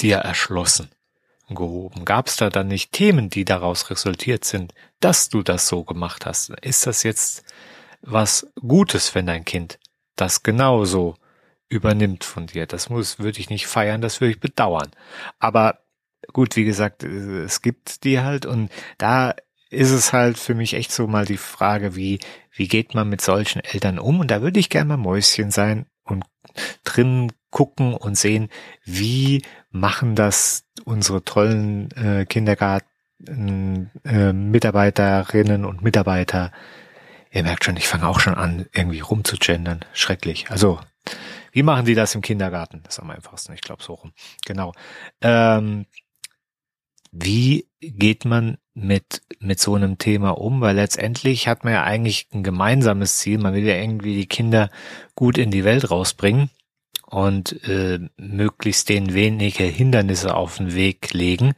dir 0.00 0.18
erschlossen 0.18 0.90
und 1.48 1.56
gehoben? 1.56 2.04
Gab 2.04 2.28
es 2.28 2.36
da 2.36 2.50
dann 2.50 2.68
nicht 2.68 2.92
Themen, 2.92 3.30
die 3.30 3.44
daraus 3.44 3.90
resultiert 3.90 4.44
sind, 4.44 4.72
dass 5.00 5.28
du 5.30 5.42
das 5.42 5.66
so 5.66 5.82
gemacht 5.82 6.26
hast? 6.26 6.50
Ist 6.60 6.86
das 6.86 7.02
jetzt 7.02 7.42
was 8.06 8.50
Gutes, 8.60 9.14
wenn 9.14 9.26
dein 9.26 9.44
Kind 9.44 9.78
das 10.14 10.42
genauso 10.42 11.16
übernimmt 11.68 12.24
von 12.24 12.46
dir. 12.46 12.66
Das 12.66 12.88
muss, 12.88 13.18
würde 13.18 13.40
ich 13.40 13.50
nicht 13.50 13.66
feiern, 13.66 14.00
das 14.00 14.20
würde 14.20 14.32
ich 14.32 14.40
bedauern. 14.40 14.90
Aber 15.38 15.80
gut, 16.32 16.56
wie 16.56 16.64
gesagt, 16.64 17.02
äh, 17.02 17.42
es 17.42 17.62
gibt 17.62 18.04
die 18.04 18.20
halt 18.20 18.46
und 18.46 18.70
da 18.98 19.34
ist 19.68 19.90
es 19.90 20.12
halt 20.12 20.38
für 20.38 20.54
mich 20.54 20.74
echt 20.74 20.92
so 20.92 21.06
mal 21.06 21.24
die 21.24 21.36
Frage, 21.36 21.96
wie, 21.96 22.20
wie 22.52 22.68
geht 22.68 22.94
man 22.94 23.08
mit 23.08 23.20
solchen 23.20 23.60
Eltern 23.60 23.98
um? 23.98 24.20
Und 24.20 24.30
da 24.30 24.40
würde 24.40 24.60
ich 24.60 24.70
gerne 24.70 24.88
mal 24.88 24.96
Mäuschen 24.96 25.50
sein 25.50 25.86
und 26.04 26.24
drin 26.84 27.32
gucken 27.50 27.94
und 27.94 28.16
sehen, 28.16 28.48
wie 28.84 29.42
machen 29.70 30.14
das 30.14 30.64
unsere 30.84 31.24
tollen 31.24 31.90
äh, 31.92 32.26
Kindergarten 32.26 33.90
äh, 34.04 34.32
Mitarbeiterinnen 34.32 35.64
und 35.64 35.82
Mitarbeiter. 35.82 36.52
Ihr 37.30 37.42
merkt 37.42 37.64
schon, 37.64 37.76
ich 37.76 37.88
fange 37.88 38.06
auch 38.06 38.20
schon 38.20 38.34
an, 38.34 38.66
irgendwie 38.72 39.00
rumzugendern. 39.00 39.84
Schrecklich. 39.92 40.50
Also, 40.50 40.80
wie 41.52 41.62
machen 41.62 41.86
die 41.86 41.94
das 41.94 42.14
im 42.14 42.20
Kindergarten? 42.20 42.82
Das 42.84 42.96
ist 42.96 43.00
am 43.00 43.10
einfachsten, 43.10 43.52
ich 43.52 43.62
glaube 43.62 43.82
so 43.82 43.94
rum. 43.94 44.12
Genau. 44.44 44.72
Ähm, 45.20 45.86
wie 47.12 47.66
geht 47.80 48.24
man 48.24 48.58
mit, 48.74 49.22
mit 49.38 49.60
so 49.60 49.74
einem 49.74 49.98
Thema 49.98 50.30
um? 50.38 50.60
Weil 50.60 50.76
letztendlich 50.76 51.48
hat 51.48 51.64
man 51.64 51.72
ja 51.72 51.84
eigentlich 51.84 52.28
ein 52.32 52.42
gemeinsames 52.42 53.18
Ziel. 53.18 53.38
Man 53.38 53.54
will 53.54 53.64
ja 53.64 53.74
irgendwie 53.74 54.14
die 54.14 54.26
Kinder 54.26 54.70
gut 55.14 55.38
in 55.38 55.50
die 55.50 55.64
Welt 55.64 55.90
rausbringen 55.90 56.50
und 57.06 57.62
äh, 57.68 58.00
möglichst 58.16 58.88
denen 58.88 59.14
wenige 59.14 59.64
Hindernisse 59.64 60.34
auf 60.34 60.58
den 60.58 60.74
Weg 60.74 61.14
legen. 61.14 61.54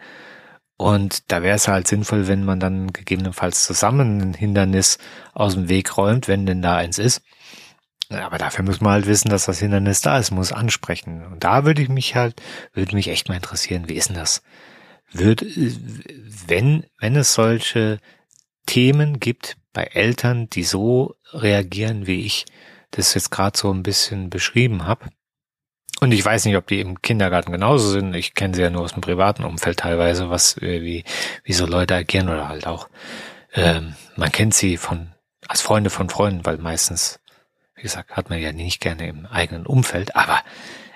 Und 0.78 1.32
da 1.32 1.42
wäre 1.42 1.56
es 1.56 1.66
halt 1.66 1.88
sinnvoll, 1.88 2.28
wenn 2.28 2.44
man 2.44 2.60
dann 2.60 2.92
gegebenenfalls 2.92 3.64
zusammen 3.64 4.20
ein 4.20 4.34
Hindernis 4.34 4.98
aus 5.34 5.54
dem 5.54 5.68
Weg 5.68 5.98
räumt, 5.98 6.28
wenn 6.28 6.46
denn 6.46 6.62
da 6.62 6.76
eins 6.76 7.00
ist. 7.00 7.20
Aber 8.10 8.38
dafür 8.38 8.64
muss 8.64 8.80
man 8.80 8.92
halt 8.92 9.06
wissen, 9.06 9.28
dass 9.28 9.46
das 9.46 9.58
Hindernis 9.58 10.02
da 10.02 10.18
ist, 10.18 10.30
muss 10.30 10.52
ansprechen. 10.52 11.26
Und 11.26 11.42
da 11.42 11.64
würde 11.64 11.82
ich 11.82 11.88
mich 11.88 12.14
halt, 12.14 12.40
würde 12.72 12.94
mich 12.94 13.08
echt 13.08 13.28
mal 13.28 13.34
interessieren, 13.34 13.88
wie 13.88 13.94
ist 13.94 14.08
denn 14.08 14.16
das? 14.16 14.42
Würde, 15.10 15.46
wenn, 16.46 16.86
wenn 17.00 17.16
es 17.16 17.34
solche 17.34 17.98
Themen 18.66 19.18
gibt 19.18 19.56
bei 19.72 19.82
Eltern, 19.82 20.48
die 20.48 20.62
so 20.62 21.16
reagieren, 21.32 22.06
wie 22.06 22.24
ich 22.24 22.46
das 22.92 23.14
jetzt 23.14 23.30
gerade 23.30 23.58
so 23.58 23.72
ein 23.72 23.82
bisschen 23.82 24.30
beschrieben 24.30 24.86
habe, 24.86 25.06
und 26.00 26.12
ich 26.12 26.24
weiß 26.24 26.44
nicht, 26.44 26.56
ob 26.56 26.66
die 26.66 26.80
im 26.80 27.02
Kindergarten 27.02 27.52
genauso 27.52 27.90
sind. 27.90 28.14
Ich 28.14 28.34
kenne 28.34 28.54
sie 28.54 28.62
ja 28.62 28.70
nur 28.70 28.82
aus 28.82 28.92
dem 28.92 29.00
privaten 29.00 29.44
Umfeld 29.44 29.80
teilweise, 29.80 30.30
was 30.30 30.56
äh, 30.58 30.82
wie 30.82 31.04
wie 31.44 31.52
so 31.52 31.66
Leute 31.66 31.94
agieren 31.94 32.28
oder 32.28 32.48
halt 32.48 32.66
auch. 32.66 32.88
Ähm, 33.54 33.94
man 34.16 34.30
kennt 34.32 34.54
sie 34.54 34.76
von 34.76 35.12
als 35.46 35.60
Freunde 35.60 35.90
von 35.90 36.08
Freunden, 36.08 36.44
weil 36.44 36.58
meistens, 36.58 37.20
wie 37.74 37.82
gesagt, 37.82 38.12
hat 38.12 38.30
man 38.30 38.38
ja 38.38 38.52
nicht 38.52 38.80
gerne 38.80 39.08
im 39.08 39.26
eigenen 39.26 39.66
Umfeld. 39.66 40.14
Aber 40.14 40.42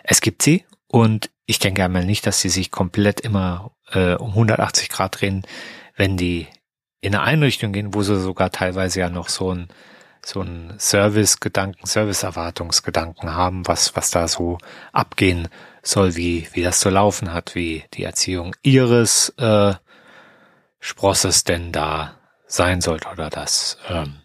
es 0.05 0.21
gibt 0.21 0.43
sie 0.43 0.65
und 0.87 1.31
ich 1.47 1.59
denke 1.59 1.85
einmal 1.85 2.05
nicht, 2.05 2.27
dass 2.27 2.41
sie 2.41 2.49
sich 2.49 2.71
komplett 2.71 3.21
immer 3.21 3.73
äh, 3.91 4.15
um 4.15 4.31
180 4.31 4.89
Grad 4.89 5.21
drehen, 5.21 5.43
wenn 5.97 6.17
die 6.17 6.47
in 7.01 7.15
eine 7.15 7.25
Einrichtung 7.25 7.73
gehen, 7.73 7.95
wo 7.95 8.03
sie 8.03 8.21
sogar 8.21 8.53
teilweise 8.53 9.01
ja 9.01 9.09
noch 9.09 9.29
so 9.29 9.53
ein 9.53 9.69
so 10.25 10.41
ein 10.41 10.75
Service-Gedanken, 10.79 11.87
Service-Erwartungsgedanken 11.87 13.35
haben, 13.35 13.67
was, 13.67 13.97
was 13.97 14.11
da 14.11 14.29
so 14.29 14.59
abgehen 14.93 15.49
soll, 15.83 16.15
wie, 16.15 16.49
wie 16.53 16.63
das 16.63 16.81
zu 16.81 16.91
laufen 16.91 17.33
hat, 17.33 17.55
wie 17.55 17.85
die 17.95 18.05
Erziehung 18.05 18.55
ihres 18.63 19.31
äh, 19.39 19.75
Sprosses 20.79 21.45
denn 21.45 21.73
da 21.73 22.19
sein 22.47 22.81
sollte 22.81 23.09
oder 23.09 23.31
das 23.31 23.79
ähm, 23.89 24.21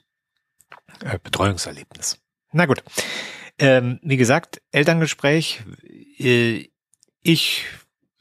äh, 1.04 1.18
Betreuungserlebnis. 1.22 2.20
Na 2.52 2.66
gut. 2.66 2.84
Ähm, 3.60 4.00
wie 4.04 4.18
gesagt, 4.18 4.62
Elterngespräch. 4.72 5.64
Äh, 6.20 6.70
ich 7.22 7.66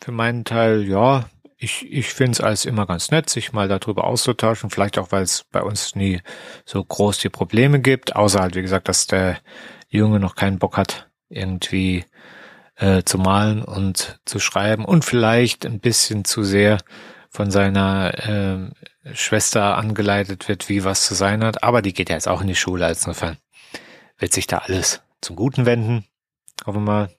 für 0.00 0.12
meinen 0.12 0.44
Teil, 0.44 0.82
ja, 0.88 1.28
ich, 1.58 1.90
ich 1.90 2.12
finde 2.12 2.32
es 2.32 2.40
als 2.40 2.64
immer 2.64 2.86
ganz 2.86 3.10
nett, 3.10 3.30
sich 3.30 3.52
mal 3.52 3.68
darüber 3.68 4.04
auszutauschen. 4.04 4.70
Vielleicht 4.70 4.98
auch, 4.98 5.10
weil 5.10 5.22
es 5.22 5.44
bei 5.50 5.62
uns 5.62 5.94
nie 5.94 6.20
so 6.64 6.84
groß 6.84 7.18
die 7.18 7.30
Probleme 7.30 7.80
gibt. 7.80 8.14
Außer 8.14 8.40
halt, 8.40 8.54
wie 8.54 8.62
gesagt, 8.62 8.88
dass 8.88 9.06
der 9.06 9.38
Junge 9.88 10.20
noch 10.20 10.34
keinen 10.34 10.58
Bock 10.58 10.76
hat, 10.76 11.08
irgendwie 11.28 12.04
äh, 12.76 13.02
zu 13.04 13.18
malen 13.18 13.62
und 13.62 14.20
zu 14.26 14.38
schreiben 14.38 14.84
und 14.84 15.04
vielleicht 15.04 15.64
ein 15.64 15.80
bisschen 15.80 16.24
zu 16.24 16.44
sehr 16.44 16.78
von 17.30 17.50
seiner 17.50 18.72
äh, 19.04 19.14
Schwester 19.14 19.76
angeleitet 19.76 20.48
wird, 20.48 20.68
wie 20.68 20.84
was 20.84 21.06
zu 21.06 21.14
sein 21.14 21.42
hat. 21.42 21.62
Aber 21.62 21.80
die 21.80 21.94
geht 21.94 22.10
ja 22.10 22.16
jetzt 22.16 22.28
auch 22.28 22.42
in 22.42 22.48
die 22.48 22.54
Schule, 22.54 22.84
als 22.84 23.00
insofern 23.00 23.38
wird 24.18 24.32
sich 24.32 24.46
da 24.46 24.58
alles 24.58 25.02
zum 25.20 25.36
Guten 25.36 25.64
wenden. 25.64 26.04
Hoffen 26.66 26.84
wir 26.84 26.92
mal. 26.92 27.10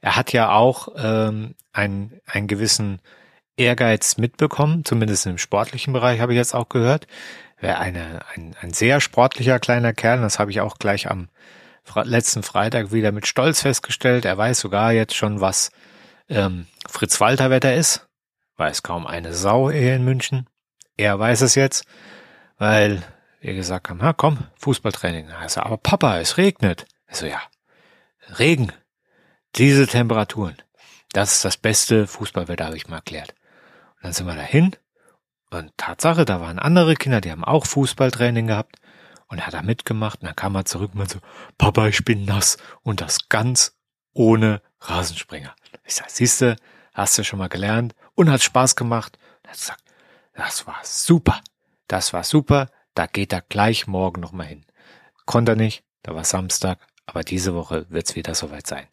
Er 0.00 0.16
hat 0.16 0.32
ja 0.32 0.52
auch 0.52 0.88
ähm, 0.96 1.54
einen, 1.72 2.20
einen 2.26 2.46
gewissen 2.46 3.00
Ehrgeiz 3.56 4.16
mitbekommen, 4.16 4.84
zumindest 4.84 5.26
im 5.26 5.38
sportlichen 5.38 5.92
Bereich 5.92 6.20
habe 6.20 6.32
ich 6.32 6.36
jetzt 6.36 6.54
auch 6.54 6.68
gehört. 6.68 7.06
Wäre 7.58 7.78
eine, 7.78 8.20
ein, 8.34 8.56
ein 8.60 8.72
sehr 8.72 9.00
sportlicher 9.00 9.58
kleiner 9.58 9.92
Kerl, 9.92 10.20
das 10.20 10.38
habe 10.38 10.50
ich 10.50 10.60
auch 10.60 10.78
gleich 10.78 11.10
am 11.10 11.28
letzten 12.02 12.42
Freitag 12.42 12.92
wieder 12.92 13.12
mit 13.12 13.26
Stolz 13.26 13.62
festgestellt. 13.62 14.24
Er 14.24 14.36
weiß 14.36 14.60
sogar 14.60 14.92
jetzt 14.92 15.14
schon, 15.14 15.40
was 15.40 15.70
ähm, 16.28 16.66
Fritz 16.88 17.20
Walter 17.20 17.50
Wetter 17.50 17.74
ist. 17.74 18.08
Weiß 18.56 18.82
kaum 18.82 19.06
eine 19.06 19.32
Sau 19.32 19.70
hier 19.70 19.94
in 19.94 20.04
München. 20.04 20.48
Er 20.96 21.18
weiß 21.18 21.42
es 21.42 21.54
jetzt, 21.54 21.84
weil 22.56 23.02
wir 23.40 23.54
gesagt 23.54 23.90
haben, 23.90 24.02
ha, 24.02 24.12
komm, 24.12 24.38
Fußballtraining. 24.58 25.30
Also, 25.32 25.60
aber 25.60 25.76
Papa, 25.76 26.18
es 26.18 26.38
regnet. 26.38 26.86
Also 27.06 27.26
ja, 27.26 27.42
Regen, 28.38 28.72
diese 29.56 29.86
Temperaturen, 29.86 30.56
das 31.12 31.32
ist 31.32 31.44
das 31.44 31.56
beste 31.56 32.06
Fußballwetter, 32.06 32.66
habe 32.66 32.76
ich 32.76 32.88
mal 32.88 32.96
erklärt. 32.96 33.34
Dann 34.04 34.12
sind 34.12 34.26
wir 34.26 34.36
dahin. 34.36 34.76
Und 35.48 35.72
Tatsache, 35.78 36.26
da 36.26 36.38
waren 36.42 36.58
andere 36.58 36.94
Kinder, 36.94 37.22
die 37.22 37.30
haben 37.30 37.42
auch 37.42 37.64
Fußballtraining 37.64 38.48
gehabt. 38.48 38.76
Und 39.28 39.38
er 39.38 39.46
hat 39.46 39.54
da 39.54 39.62
mitgemacht. 39.62 40.20
Und 40.20 40.26
dann 40.26 40.36
kam 40.36 40.54
er 40.54 40.66
zurück 40.66 40.90
und 40.92 40.98
meinte 40.98 41.14
so, 41.14 41.20
Papa, 41.56 41.88
ich 41.88 42.04
bin 42.04 42.26
nass. 42.26 42.58
Und 42.82 43.00
das 43.00 43.30
ganz 43.30 43.78
ohne 44.12 44.60
Rasenspringer. 44.80 45.54
Ich 45.84 45.94
sag, 45.94 46.10
siehste, 46.10 46.56
hast 46.92 47.16
du 47.16 47.24
schon 47.24 47.38
mal 47.38 47.48
gelernt? 47.48 47.94
Und 48.14 48.30
hat 48.30 48.42
Spaß 48.42 48.76
gemacht. 48.76 49.16
Und 49.42 49.48
hat 49.48 49.56
gesagt, 49.56 49.82
das 50.34 50.66
war 50.66 50.80
super, 50.82 51.40
das 51.88 52.12
war 52.12 52.24
super, 52.24 52.68
da 52.94 53.06
geht 53.06 53.32
er 53.32 53.40
gleich 53.40 53.86
morgen 53.86 54.20
nochmal 54.20 54.48
hin. 54.48 54.66
Konnte 55.24 55.52
er 55.52 55.56
nicht, 55.56 55.82
da 56.02 56.14
war 56.14 56.24
Samstag, 56.24 56.78
aber 57.06 57.22
diese 57.22 57.54
Woche 57.54 57.86
wird's 57.88 58.16
wieder 58.16 58.34
soweit 58.34 58.66
sein. 58.66 58.86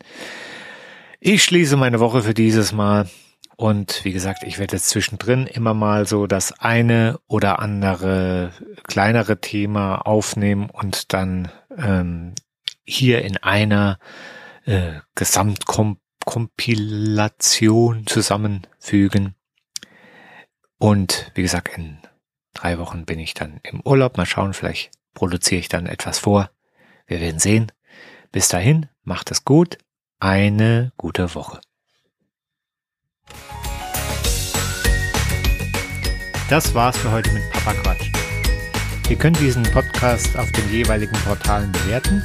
Ich 1.19 1.43
schließe 1.43 1.75
meine 1.75 1.99
Woche 1.99 2.23
für 2.23 2.33
dieses 2.33 2.71
Mal 2.71 3.09
und 3.61 4.03
wie 4.05 4.11
gesagt, 4.11 4.41
ich 4.41 4.57
werde 4.57 4.75
jetzt 4.75 4.89
zwischendrin 4.89 5.45
immer 5.45 5.75
mal 5.75 6.07
so 6.07 6.25
das 6.25 6.51
eine 6.51 7.19
oder 7.27 7.59
andere 7.59 8.53
kleinere 8.87 9.39
Thema 9.39 9.97
aufnehmen 9.97 10.67
und 10.67 11.13
dann 11.13 11.51
ähm, 11.77 12.33
hier 12.85 13.23
in 13.23 13.37
einer 13.37 13.99
äh, 14.65 14.93
Gesamtkompilation 15.13 18.07
zusammenfügen. 18.07 19.35
Und 20.79 21.31
wie 21.35 21.43
gesagt, 21.43 21.77
in 21.77 21.99
drei 22.55 22.79
Wochen 22.79 23.05
bin 23.05 23.19
ich 23.19 23.35
dann 23.35 23.59
im 23.61 23.81
Urlaub. 23.81 24.17
Mal 24.17 24.25
schauen, 24.25 24.55
vielleicht 24.55 24.89
produziere 25.13 25.59
ich 25.59 25.69
dann 25.69 25.85
etwas 25.85 26.17
vor. 26.17 26.49
Wir 27.05 27.19
werden 27.19 27.39
sehen. 27.39 27.71
Bis 28.31 28.47
dahin, 28.47 28.89
macht 29.03 29.29
es 29.29 29.45
gut. 29.45 29.77
Eine 30.19 30.93
gute 30.97 31.35
Woche. 31.35 31.61
Das 36.51 36.75
war's 36.75 36.97
für 36.97 37.09
heute 37.09 37.31
mit 37.31 37.49
Papa 37.49 37.73
Quatsch. 37.75 38.11
Ihr 39.07 39.15
könnt 39.15 39.39
diesen 39.39 39.63
Podcast 39.63 40.37
auf 40.37 40.51
den 40.51 40.69
jeweiligen 40.69 41.15
Portalen 41.23 41.71
bewerten 41.71 42.21